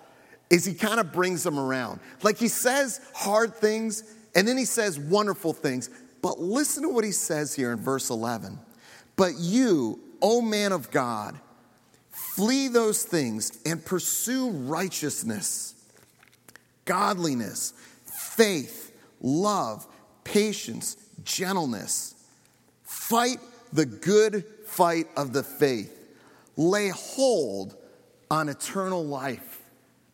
is 0.53 0.67
he 0.67 0.75
kind 0.75 1.01
of 1.01 1.13
brings 1.13 1.43
them 1.43 1.59
around. 1.59 1.99
Like 2.23 2.37
he 2.37 2.49
says 2.49 3.01
hard 3.15 3.55
things 3.55 4.05
and 4.35 4.47
then 4.47 4.59
he 4.59 4.67
says 4.67 5.01
wonderful 5.01 5.55
things. 5.55 5.89
But 6.21 6.39
listen 6.39 6.83
to 6.83 6.91
what 6.91 7.05
he 7.05 7.11
says 7.11 7.55
here 7.55 7.73
in 7.73 7.79
verse 7.79 8.11
11. 8.11 8.59
But 9.17 9.39
you, 9.39 9.99
O 10.21 10.43
man 10.43 10.73
of 10.73 10.91
God, 10.91 11.41
flee 12.11 12.69
those 12.69 13.03
things 13.03 13.59
and 13.65 13.83
pursue 13.83 14.51
righteousness, 14.51 15.75
godliness, 16.85 17.73
faith, 18.05 18.95
love, 19.23 19.87
patience, 20.23 20.99
gentleness. 21.25 22.15
Fight 22.83 23.39
the 23.73 23.87
good 23.87 24.45
fight 24.67 25.07
of 25.17 25.33
the 25.33 25.43
faith. 25.43 25.99
Lay 26.57 26.89
hold 26.89 27.75
on 28.31 28.51
eternal 28.51 29.05
life. 29.05 29.52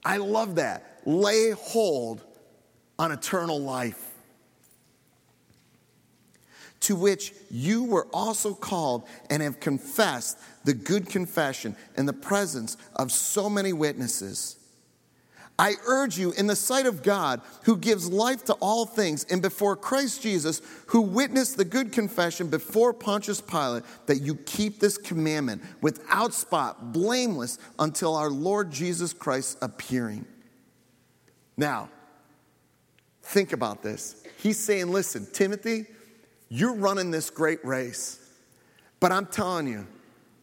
I 0.04 0.18
love 0.18 0.56
that. 0.56 1.00
Lay 1.04 1.50
hold 1.50 2.22
on 2.98 3.12
eternal 3.12 3.60
life 3.60 4.08
to 6.80 6.96
which 6.96 7.32
you 7.50 7.84
were 7.84 8.06
also 8.12 8.54
called 8.54 9.04
and 9.30 9.42
have 9.42 9.60
confessed 9.60 10.38
the 10.64 10.74
good 10.74 11.08
confession 11.08 11.76
in 11.96 12.06
the 12.06 12.12
presence 12.12 12.76
of 12.96 13.10
so 13.10 13.50
many 13.50 13.72
witnesses. 13.72 14.57
I 15.58 15.74
urge 15.86 16.16
you, 16.16 16.30
in 16.32 16.46
the 16.46 16.54
sight 16.54 16.86
of 16.86 17.02
God, 17.02 17.40
who 17.64 17.76
gives 17.76 18.08
life 18.08 18.44
to 18.44 18.52
all 18.54 18.86
things, 18.86 19.24
and 19.24 19.42
before 19.42 19.74
Christ 19.74 20.22
Jesus, 20.22 20.62
who 20.86 21.00
witnessed 21.00 21.56
the 21.56 21.64
good 21.64 21.90
confession 21.90 22.48
before 22.48 22.92
Pontius 22.92 23.40
Pilate, 23.40 23.82
that 24.06 24.18
you 24.18 24.36
keep 24.36 24.78
this 24.78 24.96
commandment 24.96 25.62
without 25.80 26.32
spot, 26.32 26.92
blameless, 26.92 27.58
until 27.80 28.14
our 28.14 28.30
Lord 28.30 28.70
Jesus 28.70 29.12
Christ 29.12 29.58
appearing. 29.60 30.24
Now, 31.56 31.88
think 33.22 33.52
about 33.52 33.82
this. 33.82 34.22
He's 34.36 34.60
saying, 34.60 34.92
listen, 34.92 35.26
Timothy, 35.32 35.86
you're 36.48 36.76
running 36.76 37.10
this 37.10 37.30
great 37.30 37.64
race, 37.64 38.24
but 39.00 39.10
I'm 39.10 39.26
telling 39.26 39.66
you, 39.66 39.88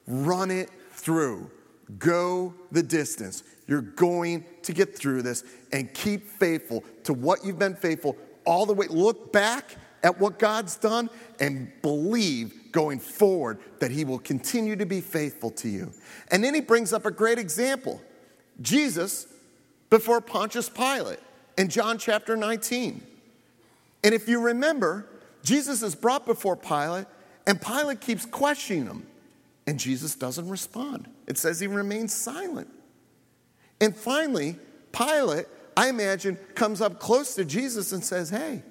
run 0.08 0.51
it 0.51 0.69
through. 0.91 1.49
Go 1.97 2.54
the 2.71 2.84
distance. 2.84 3.43
You're 3.67 3.82
going 3.82 4.45
to 4.63 4.73
get 4.73 4.97
through 4.97 5.23
this 5.23 5.43
and 5.71 5.93
keep 5.93 6.28
faithful 6.28 6.84
to 7.04 7.13
what 7.13 7.43
you've 7.43 7.60
been 7.60 7.75
faithful 7.75 8.15
all 8.45 8.65
the 8.65 8.73
way. 8.73 8.88
Look 8.88 9.32
back 9.32 9.75
at 10.04 10.19
what 10.19 10.38
God's 10.38 10.78
done 10.78 11.10
and 11.39 11.71
believe 11.82 12.71
going 12.71 12.99
forward 12.99 13.60
that 13.80 13.89
He 13.89 14.06
will 14.06 14.19
continue 14.19 14.75
to 14.75 14.86
be 14.86 15.01
faithful 15.01 15.49
to 15.51 15.67
you. 15.67 15.91
And 16.30 16.43
then 16.43 16.54
He 16.54 16.62
brings 16.62 16.93
up 16.93 17.06
a 17.06 17.12
great 17.12 17.39
example 17.39 18.01
Jesus 18.62 19.28
before 19.89 20.21
Pontius 20.21 20.69
Pilate 20.69 21.19
in 21.58 21.69
John 21.69 21.97
chapter 21.97 22.38
19. 22.38 23.01
And 24.04 24.13
if 24.13 24.28
you 24.28 24.39
remember, 24.39 25.08
Jesus 25.43 25.82
is 25.82 25.95
brought 25.95 26.25
before 26.25 26.56
Pilate, 26.56 27.08
and 27.47 27.62
Pilate 27.62 28.01
keeps 28.01 28.25
questioning 28.25 28.86
him, 28.86 29.08
and 29.65 29.80
Jesus 29.80 30.15
doesn't 30.15 30.47
respond. 30.47 31.10
It 31.28 31.38
says 31.38 31.60
he 31.60 31.67
remains 31.67 32.13
silent. 32.13 32.67
And 33.80 33.96
finally, 33.96 34.58
Pilate, 34.92 35.46
I 35.76 35.90
imagine, 35.90 36.38
comes 36.56 36.82
up 36.82 37.00
close 37.00 37.36
to 37.36 37.46
Jesus 37.46 37.92
and 37.92 38.04
says, 38.04 38.30
Hey, 38.30 38.64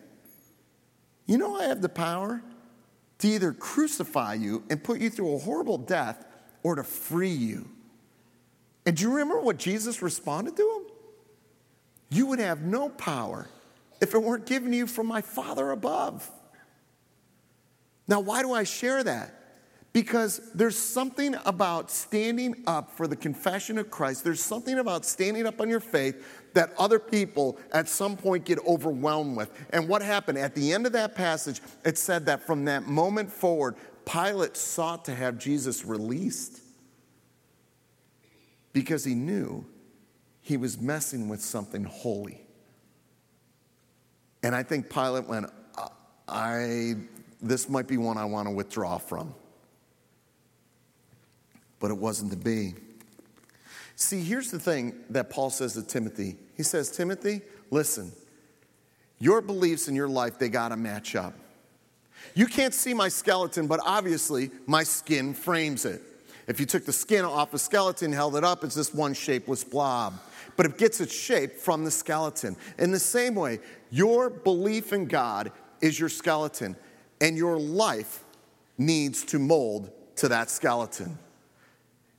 you 1.27 1.39
know 1.39 1.57
I 1.57 1.65
have 1.65 1.83
the 1.83 1.89
power 1.89 2.43
to 3.19 3.29
either 3.29 3.53
crucify 3.53 4.35
you 4.35 4.65
and 4.71 4.83
put 4.83 5.01
you 5.01 5.11
through 5.11 5.35
a 5.35 5.39
horrible 5.39 5.79
death 5.79 6.25
or 6.63 6.77
to 6.77 6.85
free 6.85 7.29
you. 7.31 7.69
And 8.87 8.97
do 8.97 9.05
you 9.05 9.11
remember 9.13 9.41
what 9.41 9.59
Jesus 9.59 10.03
responded 10.03 10.57
to 10.57 10.63
him? 10.63 10.93
You 12.11 12.27
would 12.27 12.39
have 12.39 12.63
no 12.63 12.89
power 12.91 13.49
if 14.01 14.15
it 14.15 14.23
weren't 14.23 14.47
given 14.47 14.71
to 14.73 14.77
you 14.77 14.87
from 14.87 15.07
my 15.07 15.21
Father 15.21 15.71
above. 15.71 16.31
Now, 18.07 18.21
why 18.21 18.43
do 18.43 18.53
I 18.53 18.65
share 18.65 19.03
that? 19.03 19.44
Because 19.95 20.41
there's 20.55 20.77
something 20.77 21.37
about 21.47 21.89
standing 21.89 22.65
up 22.67 22.91
for 22.91 23.07
the 23.07 23.15
confession 23.15 23.79
of 23.79 23.93
Christ. 23.93 24.25
There's 24.25 24.43
something 24.43 24.81
about 24.81 25.05
standing 25.05 25.47
up 25.47 25.61
on 25.61 25.69
your 25.69 25.79
faith 25.79 26.51
that 26.55 26.75
other 26.77 26.99
people 26.99 27.59
at 27.73 27.89
some 27.89 28.17
point 28.17 28.45
get 28.45 28.59
overwhelmed 28.67 29.37
with. 29.37 29.53
And 29.71 29.89
what 29.89 30.03
happened? 30.03 30.37
At 30.37 30.57
the 30.57 30.73
end 30.73 30.85
of 30.85 30.93
that 30.93 31.15
passage, 31.15 31.61
it 31.85 31.97
said 31.97 32.27
that 32.27 32.45
from 32.45 32.65
that 32.65 32.89
moment 32.89 33.31
forward, 33.31 33.77
Pilate 34.05 34.57
sought 34.57 35.05
to 35.05 35.15
have 35.15 35.39
Jesus 35.39 35.85
released 35.85 36.61
because 38.73 39.05
he 39.05 39.15
knew 39.15 39.65
he 40.43 40.57
was 40.57 40.81
messing 40.81 41.29
with 41.29 41.41
something 41.41 41.85
holy. 41.85 42.41
And 44.43 44.57
I 44.57 44.65
think 44.65 44.91
Pilate 44.91 45.29
went, 45.29 45.47
uh, 45.79 45.89
I 46.27 46.97
this 47.41 47.69
might 47.69 47.87
be 47.87 47.97
one 47.97 48.19
I 48.19 48.25
want 48.25 48.49
to 48.49 48.55
withdraw 48.55 48.99
from. 48.99 49.35
But 51.85 51.91
it 51.91 51.99
wasn't 51.99 52.31
to 52.31 52.39
be. 52.39 52.73
See, 53.95 54.23
here's 54.23 54.51
the 54.51 54.59
thing 54.59 54.95
that 55.11 55.29
Paul 55.29 55.51
says 55.51 55.75
to 55.75 55.83
Timothy. 55.83 56.39
He 56.57 56.63
says, 56.63 56.91
Timothy, 56.91 57.43
listen, 57.71 58.11
your 59.19 59.43
beliefs 59.43 59.87
in 59.87 59.95
your 59.95 60.09
life, 60.09 60.39
they 60.39 60.49
got 60.49 60.71
to 60.71 60.79
match 60.79 61.15
up. 61.15 61.35
You 62.35 62.47
can't 62.47 62.73
see 62.73 62.95
my 62.95 63.09
skeleton, 63.11 63.67
but 63.67 63.81
obviously 63.85 64.51
my 64.67 64.83
skin 64.83 65.35
frames 65.35 65.85
it. 65.85 66.01
If 66.47 66.59
you 66.59 66.65
took 66.65 66.87
the 66.87 66.93
skin 66.95 67.23
off 67.23 67.53
a 67.53 67.59
skeleton, 67.59 68.15
held 68.15 68.35
it 68.37 68.45
up, 68.45 68.65
it's 68.65 68.75
this 68.75 68.95
one 68.95 69.13
shapeless 69.13 69.63
blob. 69.63 70.15
But 70.57 70.65
it 70.65 70.79
gets 70.79 71.03
its 71.03 71.15
shape 71.15 71.59
from 71.59 71.85
the 71.85 71.91
skeleton. 71.91 72.57
In 72.79 72.93
the 72.93 72.99
same 72.99 73.35
way, 73.35 73.61
your 73.91 74.31
belief 74.31 74.95
in 74.95 75.05
God 75.05 75.53
is 75.83 76.01
your 76.01 76.09
skeleton 76.09 76.77
and 77.21 77.37
your 77.37 77.59
life 77.59 78.25
needs 78.79 79.23
to 79.25 79.39
mold 79.39 79.91
to 80.17 80.29
that 80.29 80.49
skeleton. 80.49 81.19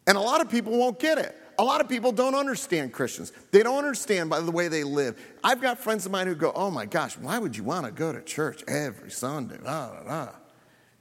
And 0.07 0.17
a 0.17 0.21
lot 0.21 0.41
of 0.41 0.49
people 0.49 0.77
won't 0.77 0.99
get 0.99 1.17
it. 1.17 1.35
A 1.57 1.63
lot 1.63 1.81
of 1.81 1.87
people 1.87 2.11
don't 2.11 2.35
understand 2.35 2.91
Christians. 2.91 3.31
They 3.51 3.63
don't 3.63 3.77
understand 3.77 4.29
by 4.29 4.41
the 4.41 4.51
way 4.51 4.67
they 4.67 4.83
live. 4.83 5.17
I've 5.43 5.61
got 5.61 5.79
friends 5.79 6.05
of 6.05 6.11
mine 6.11 6.27
who 6.27 6.35
go, 6.35 6.51
Oh 6.53 6.69
my 6.69 6.85
gosh, 6.85 7.17
why 7.17 7.39
would 7.39 7.55
you 7.55 7.63
want 7.63 7.85
to 7.85 7.91
go 7.91 8.11
to 8.11 8.21
church 8.21 8.63
every 8.67 9.11
Sunday? 9.11 9.57
Ah, 9.65 9.91
ah, 9.93 10.03
ah. 10.09 10.35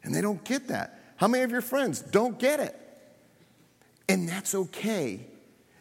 And 0.05 0.15
they 0.15 0.21
don't 0.21 0.43
get 0.45 0.69
that. 0.69 1.01
How 1.17 1.29
many 1.29 1.43
of 1.43 1.51
your 1.51 1.61
friends 1.61 2.01
don't 2.01 2.39
get 2.39 2.61
it? 2.61 2.79
And 4.09 4.29
that's 4.29 4.55
okay. 4.55 5.27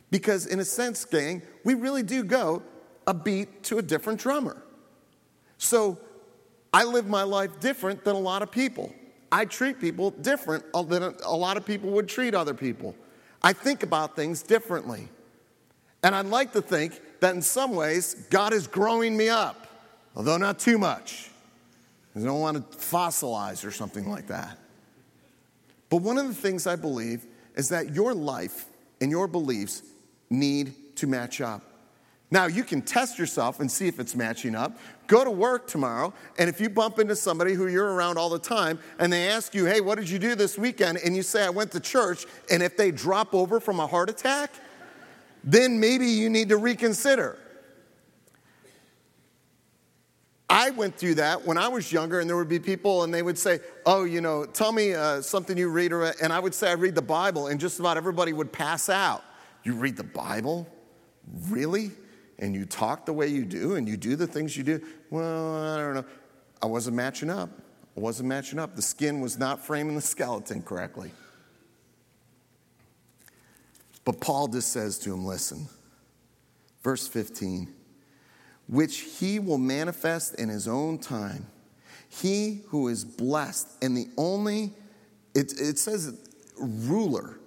Because, 0.10 0.46
in 0.46 0.60
a 0.60 0.66
sense, 0.66 1.04
gang, 1.06 1.42
we 1.64 1.74
really 1.74 2.04
do 2.04 2.24
go 2.24 2.64
a 3.06 3.14
beat 3.14 3.64
to 3.64 3.80
a 3.80 3.82
different 3.82 4.20
drummer. 4.20 4.62
So, 5.58 5.98
I 6.74 6.84
live 6.86 7.08
my 7.08 7.24
life 7.24 7.60
different 7.60 8.04
than 8.04 8.16
a 8.16 8.20
lot 8.20 8.42
of 8.42 8.52
people. 8.52 8.94
I 9.32 9.46
treat 9.46 9.80
people 9.80 10.12
different 10.12 10.64
than 10.74 11.16
a 11.24 11.36
lot 11.36 11.58
of 11.58 11.66
people 11.66 11.90
would 11.92 12.08
treat 12.08 12.34
other 12.34 12.54
people. 12.54 12.96
I 13.44 13.54
think 13.54 13.84
about 13.84 14.16
things 14.16 14.42
differently. 14.42 15.10
And 16.02 16.16
I'd 16.16 16.26
like 16.26 16.54
to 16.54 16.62
think 16.62 17.00
that 17.20 17.36
in 17.36 17.42
some 17.42 17.76
ways, 17.76 18.14
God 18.30 18.54
is 18.54 18.68
growing 18.68 19.16
me 19.16 19.30
up, 19.30 19.68
although 20.16 20.38
not 20.38 20.60
too 20.60 20.78
much. 20.78 21.30
I 22.16 22.20
don't 22.20 22.40
want 22.40 22.72
to 22.72 22.78
fossilize 22.78 23.66
or 23.66 23.72
something 23.72 24.10
like 24.10 24.28
that. 24.28 24.58
But 25.90 25.98
one 25.98 26.18
of 26.18 26.28
the 26.28 26.34
things 26.34 26.68
I 26.68 26.76
believe 26.76 27.26
is 27.56 27.70
that 27.70 27.94
your 27.94 28.14
life 28.14 28.66
and 29.02 29.12
your 29.12 29.28
beliefs 29.28 29.84
need 30.30 30.96
to 30.98 31.08
match 31.08 31.42
up. 31.42 31.62
Now, 32.34 32.48
you 32.48 32.64
can 32.64 32.82
test 32.82 33.20
yourself 33.20 33.60
and 33.60 33.72
see 33.72 33.88
if 33.88 34.00
it's 34.00 34.16
matching 34.16 34.56
up. 34.56 34.76
Go 35.06 35.24
to 35.24 35.30
work 35.30 35.68
tomorrow, 35.68 36.12
and 36.40 36.50
if 36.50 36.60
you 36.60 36.68
bump 36.68 36.98
into 36.98 37.16
somebody 37.16 37.54
who 37.54 37.68
you're 37.68 37.94
around 37.94 38.18
all 38.18 38.32
the 38.32 38.40
time 38.40 38.80
and 38.98 39.14
they 39.14 39.30
ask 39.30 39.54
you, 39.54 39.66
hey, 39.66 39.82
what 39.82 40.00
did 40.00 40.10
you 40.10 40.18
do 40.18 40.34
this 40.34 40.58
weekend? 40.58 40.98
And 41.06 41.16
you 41.16 41.22
say, 41.22 41.46
I 41.46 41.52
went 41.52 41.70
to 41.74 41.80
church, 41.80 42.26
and 42.50 42.64
if 42.64 42.76
they 42.76 42.90
drop 42.90 43.36
over 43.36 43.60
from 43.60 43.80
a 43.80 43.86
heart 43.86 44.10
attack, 44.10 44.52
then 45.44 45.80
maybe 45.80 46.08
you 46.08 46.28
need 46.28 46.50
to 46.50 46.58
reconsider. 46.58 47.38
I 50.50 50.72
went 50.72 50.96
through 50.98 51.16
that 51.16 51.46
when 51.46 51.60
I 51.60 51.68
was 51.68 51.92
younger, 51.92 52.20
and 52.20 52.28
there 52.28 52.38
would 52.38 52.50
be 52.50 52.60
people, 52.60 53.04
and 53.04 53.14
they 53.14 53.22
would 53.22 53.38
say, 53.38 53.60
Oh, 53.86 54.06
you 54.06 54.22
know, 54.22 54.46
tell 54.46 54.72
me 54.72 54.96
uh, 54.96 55.22
something 55.22 55.56
you 55.56 55.70
read. 55.70 55.92
And 55.92 56.34
I 56.34 56.40
would 56.40 56.56
say, 56.56 56.72
I 56.72 56.74
read 56.74 56.96
the 56.96 57.02
Bible, 57.04 57.46
and 57.46 57.60
just 57.60 57.80
about 57.80 57.96
everybody 57.96 58.34
would 58.34 58.52
pass 58.52 58.90
out. 58.90 59.24
You 59.64 59.76
read 59.76 59.98
the 59.98 60.04
Bible? 60.04 60.68
Really? 61.48 61.92
And 62.40 62.56
you 62.56 62.66
talk 62.66 63.06
the 63.06 63.14
way 63.14 63.28
you 63.28 63.46
do 63.46 63.76
and 63.76 63.88
you 63.88 63.98
do 63.98 64.16
the 64.16 64.28
things 64.28 64.58
you 64.58 64.64
do, 64.64 64.82
well, 65.10 65.56
I 65.56 65.78
don't 65.78 65.94
know. 65.96 66.06
I 66.62 66.66
wasn't 66.66 66.96
matching 66.96 67.30
up. 67.30 67.50
I 67.96 68.00
wasn't 68.00 68.30
matching 68.30 68.60
up. 68.60 68.76
The 68.76 68.82
skin 68.82 69.20
was 69.20 69.38
not 69.38 69.64
framing 69.66 69.96
the 69.96 70.02
skeleton 70.14 70.62
correctly. 70.62 71.12
But 74.06 74.20
Paul 74.20 74.48
just 74.48 74.72
says 74.72 75.00
to 75.00 75.14
him, 75.14 75.26
listen, 75.26 75.68
verse 76.84 77.08
15, 77.08 77.74
which 78.68 79.00
he 79.00 79.40
will 79.40 79.58
manifest 79.58 80.36
in 80.36 80.50
his 80.50 80.68
own 80.68 80.98
time. 80.98 81.48
He 82.10 82.62
who 82.68 82.90
is 82.90 83.06
blessed 83.06 83.68
and 83.82 83.96
the 83.96 84.08
only, 84.18 84.74
it, 85.34 85.54
it 85.60 85.80
says 85.80 86.20
ruler 86.58 87.40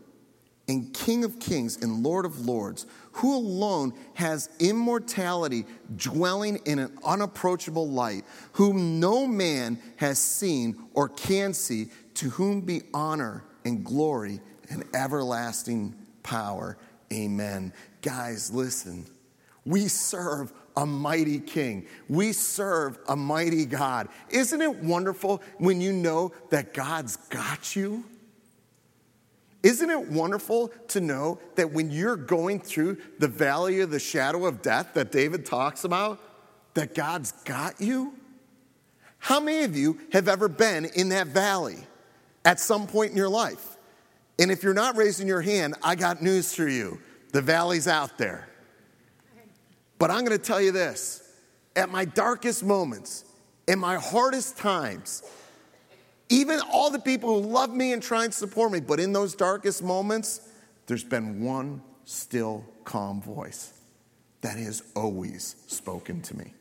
and 0.69 0.93
King 0.93 1.25
of 1.25 1.39
kings 1.39 1.83
and 1.83 2.03
Lord 2.03 2.25
of 2.25 2.47
lords, 2.47 2.87
who 3.17 3.35
alone 3.35 3.95
has 4.13 4.51
immortality 4.59 5.65
dwelling 5.97 6.57
in 6.67 6.79
an 6.79 6.99
unapproachable 7.03 7.89
light, 7.89 8.25
whom 8.53 9.01
no 9.01 9.27
man 9.27 9.79
has 9.97 10.19
seen 10.19 10.77
or 10.93 11.09
can 11.09 11.55
see, 11.55 11.89
to 12.13 12.29
whom 12.29 12.61
be 12.61 12.83
honor 12.93 13.43
and 13.65 13.83
glory 13.85 14.41
and 14.69 14.85
everlasting 14.95 15.95
power. 16.23 16.77
Amen. 17.11 17.73
Guys, 18.03 18.51
listen. 18.53 19.07
We 19.65 19.89
serve 19.89 20.53
a 20.77 20.85
mighty 20.85 21.39
king. 21.39 21.87
We 22.11 22.33
serve 22.33 22.99
a 23.09 23.17
mighty 23.17 23.65
God. 23.65 24.09
Isn't 24.29 24.61
it 24.61 24.77
wonderful 24.77 25.43
when 25.57 25.81
you 25.81 25.95
know 25.95 26.33
that 26.51 26.75
God's 26.75 27.17
got 27.17 27.75
you? 27.75 28.05
Isn't 29.67 29.91
it 29.91 30.09
wonderful 30.11 30.69
to 30.89 31.01
know 31.01 31.41
that 31.57 31.73
when 31.73 31.91
you're 31.91 32.15
going 32.15 32.61
through 32.61 32.99
the 33.19 33.27
valley 33.27 33.81
of 33.81 33.91
the 33.91 33.99
shadow 33.99 34.47
of 34.47 34.63
death 34.63 34.95
that 34.95 35.11
David 35.11 35.45
talks 35.45 35.83
about, 35.83 36.21
that 36.75 36.95
God's 36.95 37.33
got 37.45 37.81
you? 37.81 38.15
How 39.19 39.41
many 39.41 39.65
of 39.65 39.77
you 39.77 39.99
have 40.13 40.29
ever 40.29 40.47
been 40.47 40.85
in 40.85 41.09
that 41.09 41.27
valley 41.27 41.79
at 42.45 42.61
some 42.61 42.87
point 42.87 43.11
in 43.11 43.17
your 43.17 43.29
life? 43.29 43.77
And 44.39 44.53
if 44.53 44.63
you're 44.63 44.73
not 44.73 44.97
raising 44.97 45.27
your 45.27 45.41
hand, 45.41 45.75
I 45.83 45.97
got 45.97 46.23
news 46.23 46.55
for 46.55 46.69
you. 46.69 47.01
The 47.33 47.43
valley's 47.43 47.89
out 47.89 48.19
there. 48.19 48.49
But 49.99 50.13
I'm 50.13 50.25
going 50.25 50.39
to 50.39 50.45
tell 50.45 50.61
you 50.61 50.71
this 50.71 51.29
at 51.75 51.91
my 51.91 52.05
darkest 52.05 52.63
moments, 52.63 53.25
in 53.67 53.81
my 53.81 53.97
hardest 53.97 54.59
times, 54.59 55.25
even 56.29 56.61
all 56.73 56.91
the 56.91 56.99
people 56.99 57.41
who 57.41 57.49
love 57.49 57.75
me 57.75 57.93
and 57.93 58.03
try 58.03 58.25
and 58.25 58.35
support 58.35 58.73
me, 58.73 58.81
but 58.81 58.99
in 58.99 59.13
those 59.13 59.35
darkest 59.35 59.83
moments, 59.83 60.41
there's 60.87 61.05
been 61.05 61.43
one 61.43 61.83
still 62.05 62.65
calm 62.85 63.21
voice 63.21 63.73
that 64.41 64.59
has 64.59 64.83
always 64.95 65.57
spoken 65.67 66.23
to 66.23 66.37
me. 66.37 66.53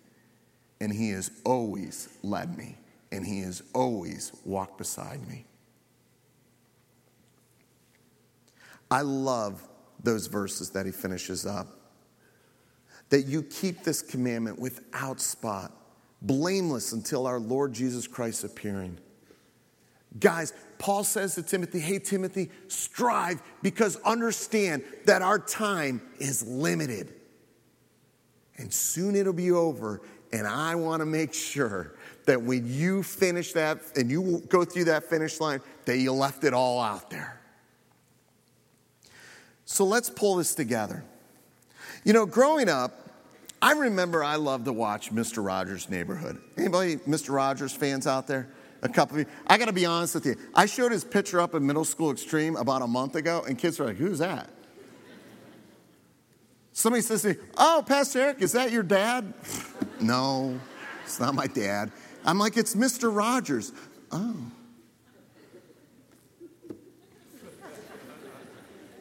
And 0.81 0.91
he 0.91 1.11
has 1.11 1.31
always 1.43 2.09
led 2.23 2.57
me. 2.57 2.77
And 3.11 3.25
he 3.25 3.41
has 3.41 3.63
always 3.73 4.31
walked 4.43 4.77
beside 4.77 5.25
me. 5.27 5.45
I 8.89 9.01
love 9.01 9.65
those 10.03 10.27
verses 10.27 10.71
that 10.71 10.85
he 10.85 10.91
finishes 10.91 11.45
up. 11.45 11.67
That 13.09 13.23
you 13.23 13.43
keep 13.43 13.83
this 13.83 14.01
commandment 14.01 14.59
without 14.59 15.21
spot, 15.21 15.71
blameless 16.21 16.91
until 16.91 17.27
our 17.27 17.39
Lord 17.39 17.73
Jesus 17.73 18.07
Christ 18.07 18.43
appearing. 18.43 18.97
Guys, 20.19 20.53
Paul 20.77 21.03
says 21.03 21.35
to 21.35 21.43
Timothy, 21.43 21.79
hey, 21.79 21.99
Timothy, 21.99 22.49
strive 22.67 23.41
because 23.61 23.97
understand 23.97 24.83
that 25.05 25.21
our 25.21 25.39
time 25.39 26.01
is 26.19 26.45
limited. 26.47 27.13
And 28.57 28.73
soon 28.73 29.15
it'll 29.15 29.33
be 29.33 29.51
over. 29.51 30.01
And 30.31 30.47
I 30.47 30.75
want 30.75 31.01
to 31.01 31.05
make 31.05 31.33
sure 31.33 31.95
that 32.25 32.41
when 32.41 32.65
you 32.65 33.03
finish 33.03 33.53
that 33.53 33.79
and 33.95 34.09
you 34.09 34.43
go 34.49 34.63
through 34.63 34.85
that 34.85 35.03
finish 35.03 35.39
line, 35.39 35.61
that 35.85 35.97
you 35.97 36.11
left 36.11 36.43
it 36.43 36.53
all 36.53 36.81
out 36.81 37.09
there. 37.09 37.41
So 39.65 39.85
let's 39.85 40.09
pull 40.09 40.35
this 40.35 40.55
together. 40.55 41.03
You 42.03 42.13
know, 42.13 42.25
growing 42.25 42.69
up, 42.69 43.09
I 43.61 43.71
remember 43.71 44.23
I 44.23 44.35
loved 44.35 44.65
to 44.65 44.73
watch 44.73 45.11
Mr. 45.11 45.43
Rogers' 45.43 45.89
Neighborhood. 45.89 46.39
Anybody 46.57 46.97
Mr. 46.97 47.33
Rogers 47.33 47.73
fans 47.73 48.05
out 48.05 48.27
there? 48.27 48.47
A 48.85 48.89
couple 48.89 49.19
of 49.19 49.27
I 49.47 49.57
got 49.57 49.65
to 49.65 49.73
be 49.73 49.85
honest 49.85 50.15
with 50.15 50.25
you. 50.25 50.35
I 50.53 50.65
showed 50.65 50.91
his 50.91 51.03
picture 51.03 51.41
up 51.41 51.53
in 51.55 51.65
Middle 51.65 51.83
School 51.83 52.11
Extreme 52.11 52.55
about 52.55 52.81
a 52.81 52.87
month 52.87 53.15
ago, 53.15 53.43
and 53.47 53.57
kids 53.57 53.79
were 53.79 53.85
like, 53.85 53.97
Who's 53.97 54.19
that? 54.19 54.49
Somebody 56.71 57.01
says 57.01 57.23
to 57.23 57.29
me, 57.29 57.35
Oh, 57.57 57.83
Pastor 57.85 58.19
Eric, 58.19 58.41
is 58.41 58.51
that 58.53 58.71
your 58.71 58.83
dad? 58.83 59.33
no, 59.99 60.59
it's 61.03 61.19
not 61.19 61.35
my 61.35 61.47
dad. 61.47 61.91
I'm 62.23 62.37
like, 62.37 62.57
It's 62.57 62.75
Mr. 62.75 63.15
Rogers. 63.15 63.73
Oh. 64.11 64.35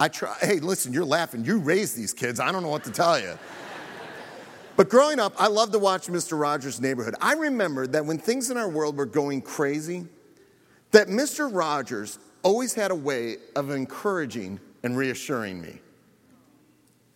I 0.01 0.09
try, 0.09 0.37
hey, 0.41 0.59
listen, 0.59 0.93
you're 0.93 1.05
laughing. 1.05 1.45
You 1.45 1.59
raised 1.59 1.97
these 1.97 2.13
kids. 2.13 2.41
I 2.41 2.51
don't 2.51 2.63
know 2.63 2.69
what 2.69 2.85
to 2.85 2.91
tell 2.91 3.19
you. 3.19 3.39
But 4.77 4.89
growing 4.89 5.21
up, 5.21 5.35
I 5.39 5.47
loved 5.47 5.73
to 5.73 5.79
watch 5.79 6.09
Mr. 6.09 6.39
Rogers' 6.39 6.81
Neighborhood. 6.81 7.15
I 7.21 7.35
remember 7.35 7.87
that 7.87 8.05
when 8.05 8.19
things 8.19 8.51
in 8.51 8.57
our 8.57 8.69
world 8.69 8.97
were 8.97 9.07
going 9.07 9.41
crazy, 9.41 10.07
that 10.91 11.09
Mr. 11.09 11.53
Rogers 11.53 12.19
always 12.43 12.75
had 12.75 12.91
a 12.91 12.95
way 12.95 13.37
of 13.55 13.71
encouraging 13.71 14.61
and 14.83 14.97
reassuring 14.97 15.61
me. 15.61 15.81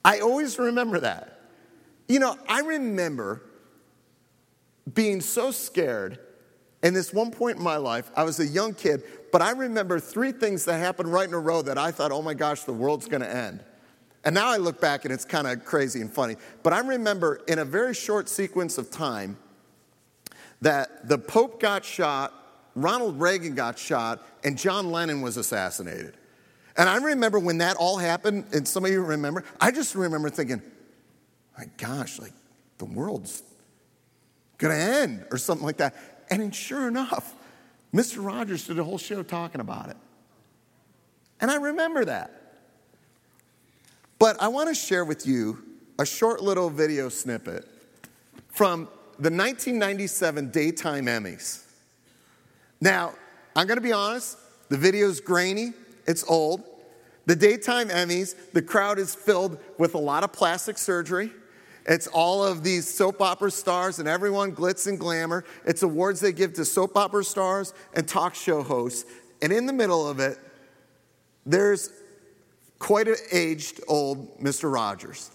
I 0.05 0.21
always 0.21 0.59
remember 0.59 1.01
that. 1.01 1.40
You 2.09 2.21
know, 2.21 2.37
I 2.49 2.61
remember 2.61 3.42
being 4.94 5.21
so 5.21 5.51
scared. 5.51 6.18
And 6.83 6.94
this 6.94 7.12
one 7.12 7.31
point 7.33 7.59
in 7.59 7.62
my 7.62 7.77
life, 7.77 8.11
I 8.16 8.23
was 8.23 8.38
a 8.38 8.47
young 8.47 8.73
kid, 8.73 9.03
but 9.33 9.42
I 9.42 9.51
remember 9.51 9.99
three 9.99 10.33
things 10.33 10.64
that 10.66 10.79
happened 10.79 11.12
right 11.12 11.29
in 11.29 11.35
a 11.35 11.38
row 11.38 11.61
that 11.62 11.77
I 11.77 11.90
thought, 11.90 12.12
oh 12.12 12.23
my 12.23 12.35
gosh, 12.35 12.62
the 12.62 12.73
world's 12.73 13.07
gonna 13.09 13.27
end. 13.27 13.64
And 14.24 14.35
now 14.35 14.48
I 14.48 14.57
look 14.57 14.81
back 14.81 15.04
and 15.04 15.14
it's 15.14 15.24
kind 15.24 15.46
of 15.46 15.64
crazy 15.64 16.00
and 16.00 16.12
funny. 16.12 16.37
But 16.62 16.72
I 16.72 16.81
remember 16.81 17.40
in 17.46 17.59
a 17.59 17.64
very 17.64 17.94
short 17.94 18.28
sequence 18.28 18.78
of 18.78 18.90
time 18.90 19.37
that 20.61 21.09
the 21.09 21.18
Pope 21.18 21.61
got 21.61 21.85
shot, 21.85 22.35
Ronald 22.74 23.20
Reagan 23.20 23.54
got 23.54 23.78
shot, 23.78 24.26
and 24.44 24.59
John 24.59 24.90
Lennon 24.90 25.22
was 25.22 25.37
assassinated. 25.37 26.14
And 26.76 26.88
I 26.88 26.96
remember 26.96 27.38
when 27.38 27.59
that 27.59 27.76
all 27.76 27.96
happened, 27.96 28.46
and 28.52 28.66
some 28.66 28.85
of 28.85 28.90
you 28.90 29.02
remember, 29.02 29.44
I 29.61 29.70
just 29.70 29.94
remember 29.94 30.31
thinking, 30.31 30.62
my 31.57 31.64
gosh, 31.76 32.18
like 32.18 32.33
the 32.78 32.85
world's 32.85 33.42
gonna 34.59 34.74
end 34.74 35.26
or 35.31 35.38
something 35.38 35.66
like 35.66 35.78
that. 35.78 35.96
And 36.31 36.54
sure 36.54 36.87
enough, 36.87 37.35
Mr. 37.92 38.24
Rogers 38.24 38.66
did 38.66 38.78
a 38.78 38.85
whole 38.85 38.98
show 38.98 39.22
talking 39.22 39.61
about 39.61 39.88
it. 39.88 39.96
And 41.40 41.50
I 41.50 41.57
remember 41.57 42.04
that. 42.04 42.38
But 44.18 44.42
I 44.42 44.48
want 44.48 44.68
to 44.68 44.74
share 44.74 45.04
with 45.04 45.26
you 45.26 45.62
a 45.98 46.04
short 46.04 46.42
little 46.42 46.70
video 46.70 47.09
snippet 47.09 47.64
from 48.48 48.88
the 49.18 49.31
1997 49.31 50.50
Daytime 50.50 51.07
Emmys. 51.07 51.64
Now, 52.81 53.14
I'm 53.54 53.66
going 53.66 53.76
to 53.76 53.83
be 53.83 53.92
honest, 53.92 54.38
the 54.68 54.76
video 54.76 55.09
is 55.09 55.20
grainy, 55.20 55.72
it's 56.07 56.24
old. 56.28 56.64
The 57.26 57.37
Daytime 57.37 57.88
Emmys, 57.88 58.35
the 58.52 58.62
crowd 58.62 58.98
is 58.98 59.14
filled 59.14 59.59
with 59.76 59.94
a 59.94 59.98
lot 59.98 60.24
of 60.24 60.33
plastic 60.33 60.78
surgery. 60.78 61.31
It's 61.87 62.07
all 62.07 62.44
of 62.44 62.64
these 62.64 62.92
soap 62.92 63.20
opera 63.22 63.50
stars 63.50 63.98
and 63.98 64.09
everyone 64.09 64.52
glitz 64.52 64.87
and 64.87 64.98
glamour. 64.98 65.44
It's 65.64 65.83
awards 65.83 66.20
they 66.20 66.33
give 66.33 66.54
to 66.54 66.64
soap 66.64 66.96
opera 66.96 67.24
stars 67.24 67.72
and 67.94 68.07
talk 68.07 68.35
show 68.35 68.62
hosts. 68.62 69.11
And 69.42 69.52
in 69.52 69.66
the 69.66 69.72
middle 69.72 70.09
of 70.09 70.20
it, 70.20 70.38
there's 71.46 71.90
quite 72.79 73.09
an 73.09 73.17
aged 73.33 73.81
old 73.88 74.38
Mr. 74.38 74.73
Rogers. 74.73 75.31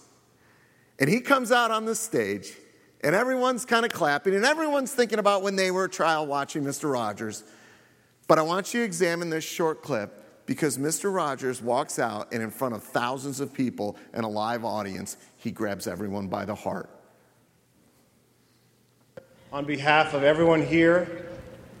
And 0.98 1.10
he 1.10 1.20
comes 1.20 1.50
out 1.50 1.70
on 1.70 1.84
the 1.84 1.94
stage, 1.94 2.52
and 3.02 3.14
everyone's 3.14 3.64
kind 3.64 3.84
of 3.84 3.92
clapping, 3.92 4.34
and 4.34 4.44
everyone's 4.44 4.92
thinking 4.92 5.18
about 5.18 5.42
when 5.42 5.56
they 5.56 5.70
were 5.70 5.84
a 5.84 5.90
child 5.90 6.28
watching 6.28 6.62
Mr. 6.62 6.92
Rogers. 6.92 7.44
But 8.28 8.38
I 8.38 8.42
want 8.42 8.72
you 8.72 8.80
to 8.80 8.86
examine 8.86 9.28
this 9.28 9.44
short 9.44 9.82
clip 9.82 10.46
because 10.46 10.78
Mr. 10.78 11.14
Rogers 11.14 11.60
walks 11.60 11.98
out, 11.98 12.32
and 12.32 12.42
in 12.42 12.50
front 12.50 12.74
of 12.74 12.82
thousands 12.82 13.40
of 13.40 13.52
people 13.52 13.96
and 14.12 14.24
a 14.24 14.28
live 14.28 14.64
audience, 14.64 15.16
he 15.36 15.50
grabs 15.50 15.86
everyone 15.86 16.28
by 16.28 16.44
the 16.44 16.54
heart. 16.54 16.88
On 19.52 19.64
behalf 19.64 20.14
of 20.14 20.22
everyone 20.22 20.62
here, 20.62 21.26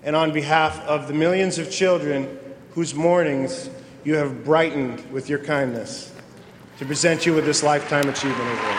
and 0.02 0.14
on 0.14 0.32
behalf 0.32 0.78
of 0.80 1.08
the 1.08 1.14
millions 1.14 1.58
of 1.58 1.70
children 1.70 2.38
whose 2.70 2.94
mornings 2.94 3.70
you 4.04 4.14
have 4.16 4.44
brightened 4.44 5.00
with 5.10 5.30
your 5.30 5.38
kindness 5.38 6.12
to 6.78 6.84
present 6.84 7.24
you 7.24 7.32
with 7.32 7.46
this 7.46 7.62
Lifetime 7.62 8.06
Achievement 8.06 8.40
Award. 8.40 8.78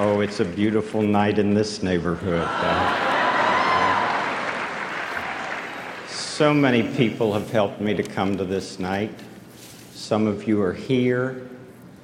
Oh, 0.00 0.20
it's 0.20 0.40
a 0.40 0.44
beautiful 0.46 1.02
night 1.02 1.38
in 1.38 1.52
this 1.52 1.82
neighborhood. 1.82 2.48
so 6.08 6.54
many 6.54 6.84
people 6.96 7.32
have 7.34 7.50
helped 7.50 7.80
me 7.80 7.92
to 7.92 8.02
come 8.02 8.38
to 8.38 8.44
this 8.44 8.78
night. 8.78 9.12
Some 9.92 10.26
of 10.28 10.46
you 10.46 10.62
are 10.62 10.72
here, 10.72 11.48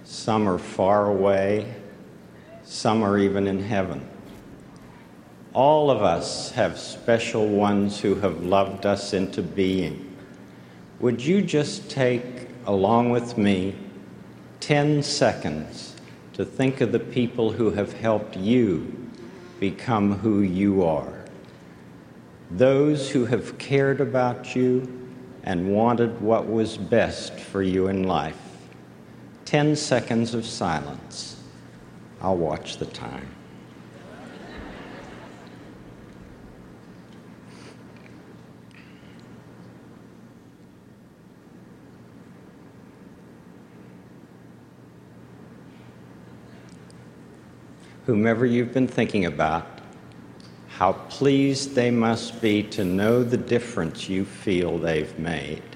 some 0.05 0.47
are 0.47 0.59
far 0.59 1.09
away, 1.09 1.75
some 2.63 3.03
are 3.03 3.19
even 3.19 3.47
in 3.47 3.63
heaven. 3.63 4.07
All 5.53 5.91
of 5.91 6.03
us 6.03 6.51
have 6.53 6.79
special 6.79 7.49
ones 7.49 8.01
who 8.01 8.17
have 8.17 8.45
loved 8.45 8.87
us 8.87 9.13
into 9.13 9.43
being, 9.43 10.17
would 11.01 11.25
you 11.25 11.43
just 11.43 11.91
take, 11.91 12.49
along 12.67 13.11
with 13.11 13.37
me, 13.37 13.75
10 14.61 15.03
seconds 15.03 15.97
to 16.35 16.45
think 16.45 16.81
of 16.81 16.93
the 16.93 17.01
people 17.01 17.53
who 17.53 17.71
have 17.71 17.93
helped 17.93 18.37
you 18.37 19.11
become 19.61 20.19
who 20.19 20.41
you 20.41 20.85
are? 20.85 21.25
Those 22.51 23.11
who 23.11 23.27
have 23.27 23.59
cared 23.59 24.01
about 24.01 24.55
you 24.55 25.11
and 25.43 25.75
wanted 25.75 26.21
what 26.21 26.49
was 26.49 26.77
best 26.77 27.35
for 27.39 27.63
you 27.63 27.89
in 27.89 28.05
life. 28.05 28.44
10 29.55 29.77
seconds 29.77 30.35
of 30.35 30.45
silence. 30.45 31.41
I'll 32.21 32.37
watch 32.37 32.79
the 32.79 32.87
time. 32.87 33.29
whomever 48.07 48.45
you've 48.45 48.75
been 48.75 48.89
thinking 48.89 49.25
about, 49.25 49.67
how 50.67 50.93
pleased 51.09 51.77
they 51.77 51.93
must 51.93 52.43
be 52.43 52.61
to 52.61 52.85
know 52.85 53.23
the 53.23 53.37
difference 53.37 54.09
you 54.09 54.25
feel 54.25 54.79
they've 54.79 55.17
made. 55.17 55.74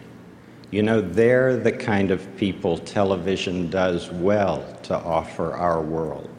You 0.71 0.83
know, 0.83 1.01
they're 1.01 1.57
the 1.57 1.73
kind 1.73 2.11
of 2.11 2.37
people 2.37 2.79
television 2.79 3.71
does 3.71 4.11
well 4.11 4.63
to 4.85 4.97
offer 4.97 5.55
our 5.55 5.81
world. 5.81 6.31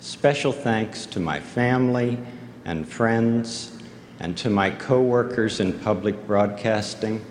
Special 0.00 0.52
thanks 0.52 1.06
to 1.06 1.20
my 1.20 1.38
family 1.38 2.18
and 2.64 2.88
friends 2.88 3.78
and 4.18 4.36
to 4.38 4.50
my 4.50 4.70
coworkers 4.70 5.60
in 5.60 5.78
public 5.78 6.26
broadcasting, 6.26 7.24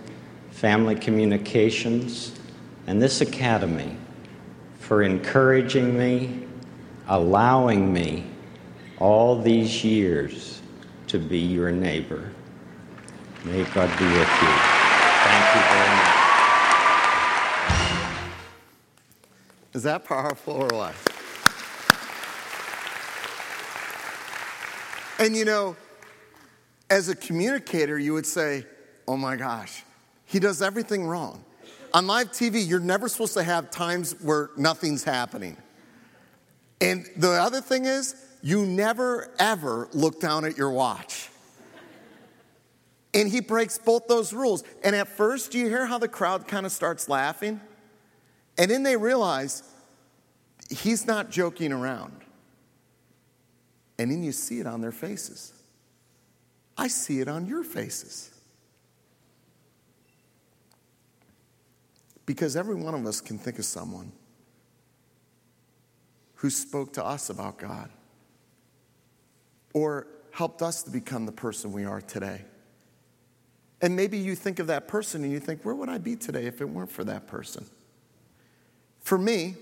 family 0.52 0.96
communications, 0.96 2.40
and 2.88 3.02
this 3.02 3.22
academy 3.22 3.98
for 4.80 5.04
encouraging 5.04 5.98
me 5.98 6.46
allowing 7.08 7.94
me 7.94 8.24
all 8.98 9.42
these 9.42 9.84
years 9.84 10.62
to 11.08 11.20
be 11.20 11.40
your 11.40 11.72
neighbor. 11.72 12.32
May 13.44 13.64
God 13.66 13.98
be 14.00 14.06
with 14.06 14.42
you. 14.42 14.65
Is 19.76 19.84
that 19.84 20.06
powerful 20.06 20.54
or 20.54 20.68
what? 20.68 20.96
And 25.20 25.36
you 25.36 25.44
know, 25.44 25.76
as 26.90 27.10
a 27.10 27.16
communicator, 27.16 28.00
you 28.00 28.14
would 28.14 28.26
say, 28.26 28.66
oh 29.06 29.18
my 29.18 29.36
gosh, 29.36 29.84
he 30.24 30.40
does 30.40 30.62
everything 30.62 31.06
wrong. 31.06 31.44
On 31.94 32.08
live 32.08 32.32
TV, 32.32 32.66
you're 32.66 32.80
never 32.80 33.10
supposed 33.10 33.34
to 33.34 33.44
have 33.44 33.70
times 33.70 34.16
where 34.22 34.50
nothing's 34.56 35.04
happening. 35.04 35.58
And 36.80 37.06
the 37.18 37.32
other 37.32 37.60
thing 37.60 37.84
is, 37.84 38.16
you 38.42 38.66
never 38.66 39.30
ever 39.40 39.90
look 39.92 40.22
down 40.22 40.46
at 40.46 40.58
your 40.58 40.72
watch. 40.72 41.28
And 43.14 43.28
he 43.28 43.42
breaks 43.42 43.78
both 43.78 44.08
those 44.08 44.32
rules. 44.32 44.64
And 44.86 44.96
at 44.96 45.10
first, 45.10 45.52
do 45.52 45.60
you 45.60 45.68
hear 45.68 45.86
how 45.86 45.98
the 45.98 46.08
crowd 46.08 46.48
kind 46.48 46.66
of 46.66 46.72
starts 46.72 47.10
laughing? 47.10 47.60
And 48.58 48.72
then 48.72 48.84
they 48.84 48.96
realize 48.96 49.64
he's 50.70 51.06
not 51.06 51.30
joking 51.30 51.72
around. 51.72 52.14
And 53.98 54.12
then 54.12 54.24
you 54.24 54.32
see 54.32 54.60
it 54.60 54.68
on 54.68 54.82
their 54.82 54.92
faces. 54.92 55.54
I 56.78 56.88
see 56.88 57.20
it 57.20 57.28
on 57.28 57.46
your 57.46 57.64
faces. 57.64 58.32
Because 62.26 62.56
every 62.56 62.76
one 62.76 62.96
of 62.96 63.06
us 63.06 63.22
can 63.22 63.38
think 63.38 63.60
of 63.60 63.66
someone 63.66 64.12
who 66.36 66.50
spoke 66.50 66.94
to 66.94 67.06
us 67.06 67.30
about 67.30 67.58
God 67.58 67.90
or 69.74 70.08
helped 70.32 70.62
us 70.62 70.84
to 70.84 70.90
become 70.90 71.26
the 71.26 71.32
person 71.32 71.72
we 71.72 71.86
are 71.86 72.02
today. 72.02 72.42
And 73.82 73.96
maybe 73.96 74.18
you 74.18 74.36
think 74.36 74.60
of 74.60 74.68
that 74.68 74.88
person 74.88 75.24
and 75.24 75.32
you 75.32 75.40
think, 75.40 75.64
where 75.64 75.76
would 75.76 75.90
I 75.90 75.98
be 75.98 76.16
today 76.16 76.46
if 76.46 76.62
it 76.62 76.66
weren't 76.66 76.92
for 76.92 77.04
that 77.04 77.28
person? 77.28 77.66
For 79.06 79.20
me, 79.20 79.54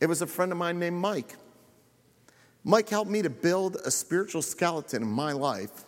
it 0.00 0.06
was 0.06 0.22
a 0.22 0.26
friend 0.26 0.50
of 0.50 0.56
mine 0.56 0.78
named 0.78 0.96
Mike. 0.96 1.36
Mike 2.64 2.88
helped 2.88 3.10
me 3.10 3.20
to 3.20 3.28
build 3.28 3.76
a 3.84 3.90
spiritual 3.90 4.40
skeleton 4.40 5.02
in 5.02 5.10
my 5.10 5.32
life 5.32 5.84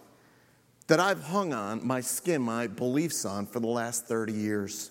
that 0.88 1.00
I've 1.00 1.24
hung 1.24 1.54
on 1.54 1.84
my 1.86 2.02
skin, 2.02 2.42
my 2.42 2.66
beliefs 2.66 3.24
on 3.24 3.46
for 3.46 3.58
the 3.58 3.66
last 3.66 4.06
30 4.06 4.34
years. 4.34 4.90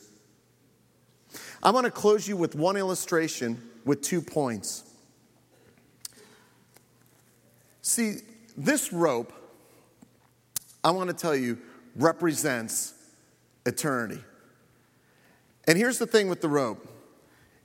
I 1.61 1.69
want 1.69 1.85
to 1.85 1.91
close 1.91 2.27
you 2.27 2.35
with 2.35 2.55
one 2.55 2.77
illustration 2.77 3.61
with 3.85 4.01
two 4.01 4.23
points. 4.23 4.89
See, 7.83 8.15
this 8.57 8.91
rope, 8.91 9.31
I 10.83 10.89
want 10.89 11.11
to 11.11 11.15
tell 11.15 11.35
you, 11.35 11.59
represents 11.95 12.95
eternity. 13.67 14.23
And 15.67 15.77
here's 15.77 15.99
the 15.99 16.07
thing 16.07 16.27
with 16.27 16.41
the 16.41 16.49
rope 16.49 16.89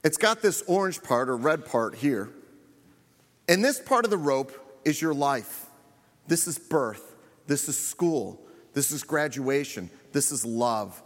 it's 0.04 0.16
got 0.16 0.42
this 0.42 0.62
orange 0.66 1.02
part 1.02 1.28
or 1.28 1.36
red 1.36 1.64
part 1.64 1.94
here. 1.94 2.30
And 3.48 3.64
this 3.64 3.80
part 3.80 4.04
of 4.04 4.10
the 4.10 4.18
rope 4.18 4.52
is 4.84 5.00
your 5.00 5.14
life. 5.14 5.66
This 6.26 6.46
is 6.46 6.58
birth. 6.58 7.16
This 7.46 7.68
is 7.68 7.76
school. 7.76 8.40
This 8.74 8.90
is 8.90 9.02
graduation. 9.02 9.90
This 10.12 10.30
is 10.30 10.44
love. 10.44 11.02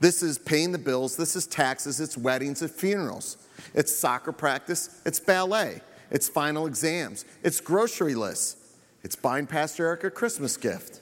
This 0.00 0.22
is 0.22 0.38
paying 0.38 0.72
the 0.72 0.78
bills. 0.78 1.16
This 1.16 1.36
is 1.36 1.46
taxes. 1.46 2.00
It's 2.00 2.16
weddings. 2.16 2.62
It's 2.62 2.74
funerals. 2.74 3.36
It's 3.74 3.94
soccer 3.94 4.32
practice. 4.32 5.00
It's 5.06 5.20
ballet. 5.20 5.80
It's 6.10 6.28
final 6.28 6.66
exams. 6.66 7.24
It's 7.42 7.60
grocery 7.60 8.14
lists. 8.14 8.76
It's 9.04 9.16
buying 9.16 9.46
Pastor 9.46 9.86
Eric 9.86 10.04
a 10.04 10.10
Christmas 10.10 10.56
gift. 10.56 11.00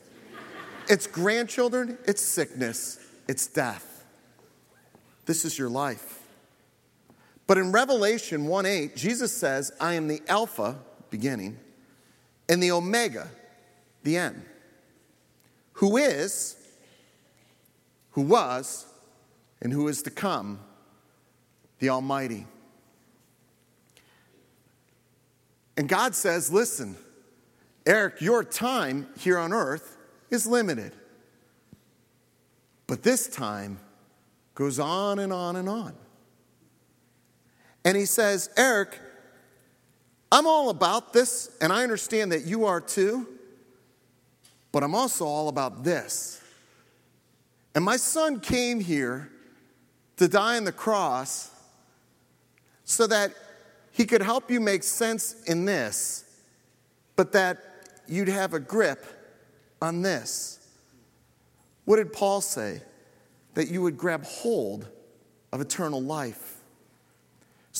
It's 0.88 1.06
grandchildren. 1.06 1.98
It's 2.06 2.20
sickness. 2.20 2.98
It's 3.28 3.46
death. 3.46 4.04
This 5.26 5.44
is 5.44 5.58
your 5.58 5.68
life. 5.70 6.19
But 7.50 7.58
in 7.58 7.72
Revelation 7.72 8.46
1 8.46 8.64
8, 8.64 8.94
Jesus 8.94 9.32
says, 9.32 9.72
I 9.80 9.94
am 9.94 10.06
the 10.06 10.22
Alpha, 10.28 10.78
beginning, 11.10 11.58
and 12.48 12.62
the 12.62 12.70
Omega, 12.70 13.26
the 14.04 14.18
end. 14.18 14.44
Who 15.72 15.96
is, 15.96 16.54
who 18.12 18.20
was, 18.20 18.86
and 19.60 19.72
who 19.72 19.88
is 19.88 20.02
to 20.02 20.10
come, 20.10 20.60
the 21.80 21.88
Almighty. 21.88 22.46
And 25.76 25.88
God 25.88 26.14
says, 26.14 26.52
Listen, 26.52 26.94
Eric, 27.84 28.20
your 28.20 28.44
time 28.44 29.08
here 29.18 29.40
on 29.40 29.52
earth 29.52 29.96
is 30.30 30.46
limited. 30.46 30.94
But 32.86 33.02
this 33.02 33.26
time 33.26 33.80
goes 34.54 34.78
on 34.78 35.18
and 35.18 35.32
on 35.32 35.56
and 35.56 35.68
on. 35.68 35.96
And 37.84 37.96
he 37.96 38.04
says, 38.04 38.50
Eric, 38.56 38.98
I'm 40.32 40.46
all 40.46 40.70
about 40.70 41.12
this, 41.12 41.50
and 41.60 41.72
I 41.72 41.82
understand 41.82 42.32
that 42.32 42.44
you 42.44 42.66
are 42.66 42.80
too, 42.80 43.26
but 44.70 44.82
I'm 44.82 44.94
also 44.94 45.26
all 45.26 45.48
about 45.48 45.82
this. 45.82 46.40
And 47.74 47.84
my 47.84 47.96
son 47.96 48.40
came 48.40 48.80
here 48.80 49.30
to 50.16 50.28
die 50.28 50.56
on 50.56 50.64
the 50.64 50.72
cross 50.72 51.50
so 52.84 53.06
that 53.06 53.32
he 53.92 54.04
could 54.04 54.22
help 54.22 54.50
you 54.50 54.60
make 54.60 54.82
sense 54.82 55.42
in 55.44 55.64
this, 55.64 56.24
but 57.16 57.32
that 57.32 57.58
you'd 58.06 58.28
have 58.28 58.54
a 58.54 58.60
grip 58.60 59.04
on 59.80 60.02
this. 60.02 60.58
What 61.84 61.96
did 61.96 62.12
Paul 62.12 62.40
say? 62.40 62.82
That 63.54 63.68
you 63.68 63.82
would 63.82 63.96
grab 63.96 64.24
hold 64.24 64.88
of 65.52 65.60
eternal 65.60 66.00
life. 66.00 66.59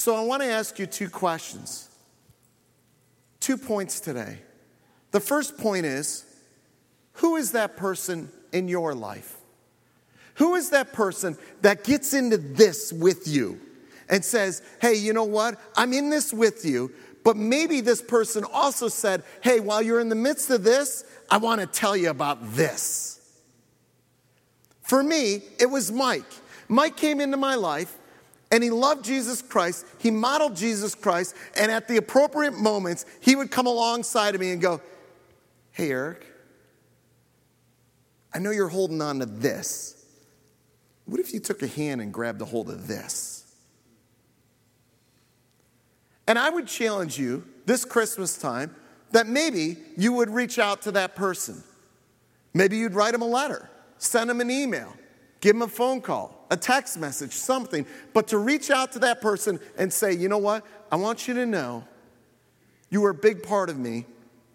So 0.01 0.15
I 0.15 0.23
want 0.23 0.41
to 0.41 0.49
ask 0.49 0.79
you 0.79 0.87
two 0.87 1.11
questions. 1.11 1.87
Two 3.39 3.59
points 3.59 4.01
today. 4.01 4.39
The 5.11 5.21
first 5.21 5.59
point 5.59 5.85
is 5.85 6.25
who 7.13 7.37
is 7.37 7.53
that 7.53 7.77
person 7.77 8.33
in 8.51 8.67
your 8.67 8.95
life? 8.95 9.37
Who 10.37 10.55
is 10.55 10.71
that 10.71 10.95
person 10.95 11.37
that 11.61 11.85
gets 11.85 12.15
into 12.15 12.39
this 12.39 12.95
with 12.95 13.29
you? 13.29 13.61
and 14.09 14.25
says, 14.25 14.63
Hey, 14.81 14.95
you 14.95 15.13
know 15.13 15.25
what? 15.25 15.61
I'm 15.77 15.93
in 15.93 16.09
this 16.09 16.33
with 16.33 16.65
you, 16.65 16.93
but 17.23 17.37
maybe 17.37 17.83
this 17.83 18.01
person 18.01 18.43
also 18.51 18.89
said, 18.89 19.23
Hey, 19.43 19.61
while 19.61 19.83
you're 19.83 20.01
in 20.01 20.09
the 20.09 20.15
midst 20.15 20.49
of 20.49 20.65
this, 20.65 21.05
I 21.31 21.37
want 21.37 21.61
to 21.61 21.67
tell 21.67 21.95
you 21.95 22.09
about 22.09 22.55
this. 22.55 23.21
For 24.81 25.03
me, 25.03 25.43
it 25.59 25.67
was 25.67 25.93
Mike. 25.93 26.25
Mike 26.69 26.97
came 26.97 27.21
into 27.21 27.37
my 27.37 27.55
life 27.55 27.99
and 28.51 28.65
he 28.65 28.71
loved 28.71 29.05
Jesus 29.05 29.43
Christ. 29.43 29.87
He 29.99 30.11
modeled 30.11 30.57
Jesus 30.57 30.95
Christ. 30.95 31.37
And 31.57 31.71
at 31.71 31.87
the 31.87 31.97
appropriate 31.97 32.55
moments, 32.59 33.07
he 33.21 33.37
would 33.37 33.51
come 33.51 33.67
alongside 33.67 34.35
of 34.35 34.41
me 34.41 34.51
and 34.51 34.61
go, 34.61 34.81
Hey, 35.71 35.91
Eric, 35.91 36.27
I 38.35 38.39
know 38.39 38.51
you're 38.51 38.69
holding 38.69 39.01
on 39.01 39.21
to 39.21 39.27
this. 39.27 40.05
what 41.05 41.21
if 41.21 41.33
you 41.33 41.41
took 41.41 41.63
a 41.63 41.67
hand 41.67 42.01
and 42.01 42.13
grabbed 42.13 42.41
a 42.41 42.45
hold 42.45 42.71
of 42.71 42.87
this? 42.87 43.45
And 46.27 46.39
I 46.39 46.51
would 46.51 46.67
challenge 46.67 47.19
you 47.19 47.45
this 47.67 47.85
Christmas 47.85 48.37
time 48.37 48.75
that 49.11 49.27
maybe 49.27 49.77
you 49.97 50.13
would 50.13 50.31
reach 50.31 50.59
out 50.59 50.83
to 50.83 50.93
that 50.93 51.17
person. 51.17 51.63
Maybe 52.55 52.77
you'd 52.77 52.95
write 52.95 53.13
them 53.13 53.23
a 53.23 53.27
letter, 53.27 53.69
send 53.99 54.31
them 54.31 54.41
an 54.41 54.51
email, 54.51 54.95
give 55.41 55.55
them 55.55 55.63
a 55.63 55.69
phone 55.69 56.01
call, 56.01 56.47
a 56.51 56.57
text 56.57 56.99
message, 56.99 57.33
something, 57.33 57.87
but 58.13 58.29
to 58.29 58.39
reach 58.39 58.71
out 58.71 58.93
to 58.93 58.99
that 59.01 59.21
person 59.21 59.59
and 59.79 59.93
say, 59.93 60.13
you 60.13 60.29
know 60.29 60.39
what? 60.39 60.65
I 60.91 60.97
want 60.97 61.29
you 61.29 61.35
to 61.35 61.47
know 61.47 61.85
you 62.91 63.01
were 63.01 63.11
a 63.11 63.15
big 63.15 63.43
part 63.43 63.71
of 63.71 63.79
me 63.79 64.07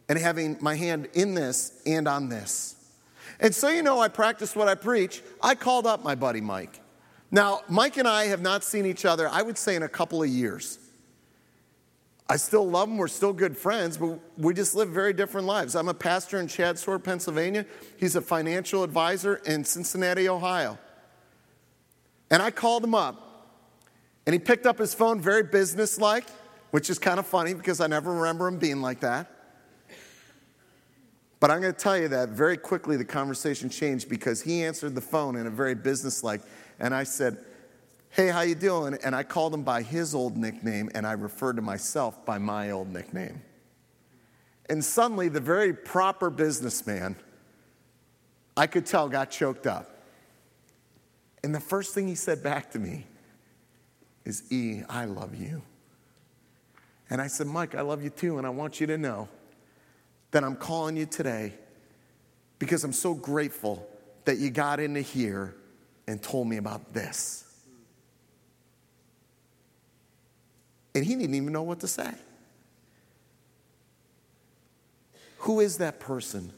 and 0.10 0.20
having 0.20 0.58
my 0.62 0.76
hand 0.76 1.08
in 1.14 1.34
this 1.34 1.82
and 1.86 2.08
on 2.08 2.30
this. 2.30 2.76
And 3.40 3.54
so, 3.54 3.70
you 3.70 3.84
know, 3.84 4.00
I 4.00 4.08
practiced 4.08 4.56
what 4.56 4.68
I 4.68 4.76
preach. 4.76 5.22
I 5.42 5.56
called 5.56 5.88
up 5.88 6.04
my 6.04 6.16
buddy 6.16 6.42
Mike. 6.42 6.80
Now, 7.32 7.62
Mike 7.68 7.98
and 7.98 8.08
I 8.08 8.26
have 8.26 8.42
not 8.42 8.64
seen 8.64 8.86
each 8.86 9.04
other, 9.04 9.28
I 9.28 9.42
would 9.42 9.58
say, 9.58 9.76
in 9.76 9.84
a 9.84 9.90
couple 9.90 10.22
of 10.22 10.30
years. 10.30 10.80
I 12.28 12.38
still 12.38 12.68
love 12.68 12.90
him. 12.90 12.98
We're 12.98 13.08
still 13.08 13.34
good 13.34 13.56
friends, 13.56 13.98
but 13.98 14.20
we 14.38 14.54
just 14.54 14.74
live 14.74 14.90
very 14.90 15.14
different 15.14 15.46
lives. 15.46 15.76
I'm 15.76 15.90
a 15.90 15.94
pastor 15.94 16.40
in 16.40 16.48
Chadds 16.48 16.84
Ford, 16.84 17.04
Pennsylvania. 17.04 17.66
He's 17.98 18.16
a 18.16 18.22
financial 18.22 18.84
advisor 18.84 19.36
in 19.46 19.64
Cincinnati, 19.64 20.28
Ohio. 20.28 20.80
And 22.32 22.42
I 22.42 22.50
called 22.50 22.84
him 22.84 22.96
up, 22.96 23.54
and 24.26 24.34
he 24.34 24.40
picked 24.40 24.66
up 24.66 24.80
his 24.80 24.96
phone 24.96 25.22
very 25.22 25.44
businesslike, 25.44 26.26
which 26.72 26.90
is 26.90 26.98
kind 26.98 27.20
of 27.20 27.28
funny 27.28 27.54
because 27.54 27.80
I 27.80 27.86
never 27.86 28.12
remember 28.12 28.48
him 28.48 28.58
being 28.58 28.82
like 28.82 29.02
that. 29.02 29.32
But 31.40 31.52
I'm 31.52 31.62
going 31.62 31.74
to 31.74 31.80
tell 31.80 31.98
you 31.98 32.08
that 32.08 32.30
very 32.30 32.58
quickly 32.58 32.98
the 32.98 33.06
conversation 33.06 33.70
changed 33.70 34.10
because 34.10 34.42
he 34.42 34.64
answered 34.64 34.96
the 34.96 35.02
phone 35.02 35.36
in 35.36 35.46
a 35.46 35.52
very 35.52 35.76
businesslike, 35.76 36.42
and 36.80 36.96
I 36.96 37.04
said, 37.04 37.38
"Hey, 38.16 38.30
how 38.30 38.42
you 38.42 38.56
doing?" 38.56 38.98
And 39.04 39.14
I 39.14 39.24
called 39.24 39.54
him 39.54 39.64
by 39.64 39.82
his 39.82 40.16
old 40.16 40.38
nickname, 40.38 40.90
and 40.96 41.06
I 41.06 41.12
referred 41.12 41.58
to 41.58 41.62
myself 41.62 42.26
by 42.26 42.38
my 42.38 42.72
old 42.72 42.94
nickname. 42.94 43.42
And 44.70 44.84
suddenly, 44.84 45.28
the 45.28 45.42
very 45.42 45.74
proper 45.74 46.30
businessman, 46.30 47.18
I 48.56 48.68
could 48.68 48.86
tell, 48.86 49.10
got 49.10 49.30
choked 49.30 49.68
up. 49.68 49.92
And 51.44 51.54
the 51.54 51.60
first 51.60 51.94
thing 51.94 52.08
he 52.08 52.16
said 52.16 52.42
back 52.42 52.72
to 52.72 52.80
me 52.80 53.06
is, 54.24 54.52
E, 54.52 54.82
I 54.90 55.06
love 55.06 55.36
you. 55.36 55.62
And 57.10 57.22
I 57.22 57.28
said, 57.28 57.48
Mike, 57.48 57.76
I 57.76 57.82
love 57.82 58.04
you 58.04 58.10
too, 58.10 58.38
and 58.38 58.48
I 58.48 58.50
want 58.50 58.80
you 58.80 58.88
to 58.88 58.98
know 58.98 59.28
that 60.32 60.44
I'm 60.44 60.56
calling 60.56 60.98
you 60.98 61.06
today 61.06 61.54
because 62.58 62.84
I'm 62.84 62.94
so 62.94 63.14
grateful 63.14 63.88
that 64.24 64.38
you 64.38 64.50
got 64.50 64.80
into 64.80 65.02
here 65.02 65.54
and 66.08 66.22
told 66.22 66.48
me 66.48 66.58
about 66.58 66.94
this. 66.94 67.45
And 70.96 71.06
he 71.06 71.16
didn't 71.16 71.36
even 71.36 71.52
know 71.52 71.64
what 71.64 71.82
to 71.82 71.88
say. 71.88 72.10
Who 75.40 75.60
is 75.60 75.78
that 75.78 76.00
person? 76.00 76.52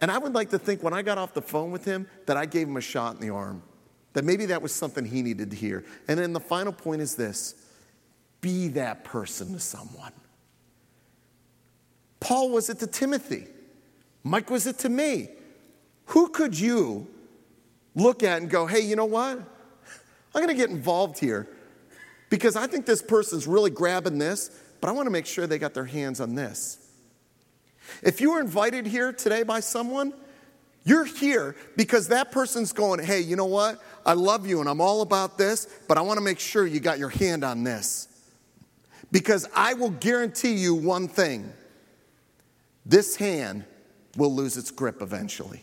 And 0.00 0.10
I 0.10 0.18
would 0.18 0.34
like 0.34 0.50
to 0.50 0.58
think 0.58 0.82
when 0.82 0.92
I 0.92 1.00
got 1.00 1.16
off 1.16 1.32
the 1.32 1.40
phone 1.40 1.70
with 1.70 1.84
him 1.84 2.08
that 2.26 2.36
I 2.36 2.44
gave 2.44 2.68
him 2.68 2.76
a 2.76 2.80
shot 2.80 3.14
in 3.14 3.20
the 3.20 3.30
arm, 3.30 3.62
that 4.12 4.24
maybe 4.24 4.46
that 4.46 4.60
was 4.60 4.74
something 4.74 5.06
he 5.06 5.22
needed 5.22 5.50
to 5.52 5.56
hear. 5.56 5.84
And 6.08 6.18
then 6.18 6.32
the 6.32 6.40
final 6.40 6.72
point 6.72 7.00
is 7.00 7.14
this 7.14 7.54
be 8.40 8.68
that 8.68 9.04
person 9.04 9.54
to 9.54 9.60
someone. 9.60 10.12
Paul 12.20 12.50
was 12.50 12.68
it 12.68 12.80
to 12.80 12.86
Timothy. 12.86 13.46
Mike 14.22 14.50
was 14.50 14.66
it 14.66 14.78
to 14.80 14.88
me. 14.88 15.28
Who 16.06 16.28
could 16.28 16.58
you 16.58 17.06
look 17.94 18.22
at 18.22 18.42
and 18.42 18.50
go, 18.50 18.66
hey, 18.66 18.80
you 18.80 18.96
know 18.96 19.04
what? 19.04 19.38
I'm 19.38 20.42
going 20.42 20.48
to 20.48 20.54
get 20.54 20.70
involved 20.70 21.18
here 21.18 21.48
because 22.34 22.56
I 22.56 22.66
think 22.66 22.84
this 22.84 23.00
person's 23.00 23.46
really 23.46 23.70
grabbing 23.70 24.18
this, 24.18 24.50
but 24.80 24.88
I 24.88 24.92
want 24.92 25.06
to 25.06 25.10
make 25.12 25.24
sure 25.24 25.46
they 25.46 25.56
got 25.56 25.72
their 25.72 25.84
hands 25.84 26.18
on 26.20 26.34
this. 26.34 26.78
If 28.02 28.20
you 28.20 28.32
were 28.32 28.40
invited 28.40 28.88
here 28.88 29.12
today 29.12 29.44
by 29.44 29.60
someone, 29.60 30.12
you're 30.82 31.04
here 31.04 31.54
because 31.76 32.08
that 32.08 32.32
person's 32.32 32.72
going, 32.72 33.04
hey, 33.04 33.20
you 33.20 33.36
know 33.36 33.44
what? 33.44 33.80
I 34.04 34.14
love 34.14 34.48
you 34.48 34.58
and 34.58 34.68
I'm 34.68 34.80
all 34.80 35.00
about 35.02 35.38
this, 35.38 35.68
but 35.86 35.96
I 35.96 36.00
want 36.00 36.16
to 36.16 36.24
make 36.24 36.40
sure 36.40 36.66
you 36.66 36.80
got 36.80 36.98
your 36.98 37.08
hand 37.08 37.44
on 37.44 37.62
this. 37.62 38.08
Because 39.12 39.48
I 39.54 39.74
will 39.74 39.90
guarantee 39.90 40.54
you 40.54 40.74
one 40.74 41.06
thing 41.06 41.52
this 42.84 43.14
hand 43.14 43.64
will 44.16 44.34
lose 44.34 44.56
its 44.56 44.72
grip 44.72 45.02
eventually. 45.02 45.62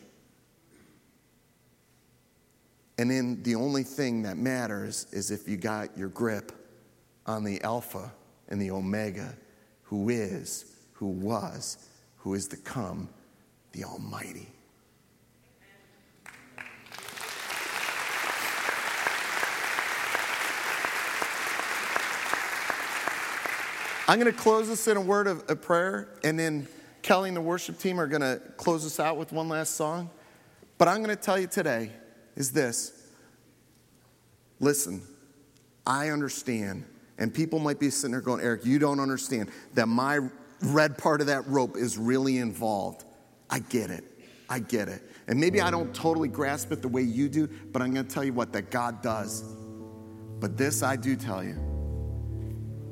And 2.97 3.11
then 3.11 3.43
the 3.43 3.55
only 3.55 3.83
thing 3.83 4.21
that 4.21 4.37
matters 4.37 5.07
is 5.11 5.31
if 5.31 5.49
you 5.49 5.57
got 5.57 5.97
your 5.97 6.07
grip 6.07 6.53
on 7.25 7.43
the 7.43 7.61
Alpha 7.61 8.11
and 8.49 8.61
the 8.61 8.71
Omega, 8.71 9.35
who 9.83 10.09
is, 10.09 10.65
who 10.93 11.07
was, 11.07 11.77
who 12.17 12.33
is 12.33 12.47
to 12.47 12.57
come, 12.57 13.09
the 13.71 13.83
Almighty. 13.83 14.47
I'm 24.07 24.19
going 24.19 24.29
to 24.29 24.37
close 24.37 24.67
this 24.67 24.89
in 24.89 24.97
a 24.97 25.01
word 25.01 25.27
of, 25.27 25.49
of 25.49 25.61
prayer, 25.61 26.09
and 26.21 26.37
then 26.37 26.67
Kelly 27.01 27.29
and 27.29 27.37
the 27.37 27.41
worship 27.41 27.79
team 27.79 27.97
are 27.97 28.07
going 28.07 28.21
to 28.21 28.41
close 28.57 28.85
us 28.85 28.99
out 28.99 29.15
with 29.15 29.31
one 29.31 29.47
last 29.47 29.75
song. 29.75 30.09
But 30.77 30.89
I'm 30.89 30.97
going 31.01 31.15
to 31.15 31.21
tell 31.21 31.39
you 31.39 31.47
today 31.47 31.91
is 32.35 32.51
this 32.51 32.91
listen, 34.59 35.01
I 35.87 36.09
understand, 36.09 36.83
and 37.21 37.31
people 37.31 37.59
might 37.59 37.79
be 37.79 37.91
sitting 37.91 38.13
there 38.13 38.19
going, 38.19 38.41
Eric, 38.41 38.65
you 38.65 38.79
don't 38.79 38.99
understand 38.99 39.51
that 39.75 39.85
my 39.85 40.21
red 40.63 40.97
part 40.97 41.21
of 41.21 41.27
that 41.27 41.47
rope 41.47 41.77
is 41.77 41.95
really 41.95 42.39
involved. 42.39 43.03
I 43.47 43.59
get 43.59 43.91
it. 43.91 44.03
I 44.49 44.57
get 44.57 44.87
it. 44.87 45.03
And 45.27 45.39
maybe 45.39 45.61
I 45.61 45.69
don't 45.69 45.93
totally 45.93 46.29
grasp 46.29 46.71
it 46.71 46.81
the 46.81 46.87
way 46.87 47.03
you 47.03 47.29
do, 47.29 47.47
but 47.71 47.83
I'm 47.83 47.93
going 47.93 48.07
to 48.07 48.11
tell 48.11 48.23
you 48.23 48.33
what, 48.33 48.51
that 48.53 48.71
God 48.71 49.03
does. 49.03 49.43
But 50.39 50.57
this 50.57 50.81
I 50.81 50.95
do 50.95 51.15
tell 51.15 51.43
you 51.43 51.67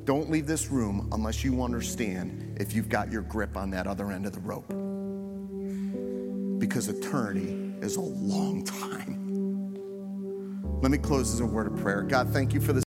don't 0.04 0.30
leave 0.30 0.46
this 0.46 0.70
room 0.70 1.08
unless 1.10 1.42
you 1.42 1.62
understand 1.62 2.56
if 2.60 2.72
you've 2.72 2.88
got 2.88 3.10
your 3.10 3.22
grip 3.22 3.56
on 3.56 3.70
that 3.70 3.88
other 3.88 4.12
end 4.12 4.26
of 4.26 4.32
the 4.32 4.40
rope. 4.40 4.68
Because 6.60 6.88
eternity 6.88 7.74
is 7.84 7.96
a 7.96 8.00
long 8.00 8.64
time. 8.80 9.20
Let 10.82 10.90
me 10.90 10.98
close 10.98 11.34
as 11.34 11.40
a 11.40 11.46
word 11.46 11.66
of 11.66 11.76
prayer. 11.76 12.02
God, 12.02 12.30
thank 12.30 12.54
you 12.54 12.60
for 12.60 12.72
this. 12.72 12.78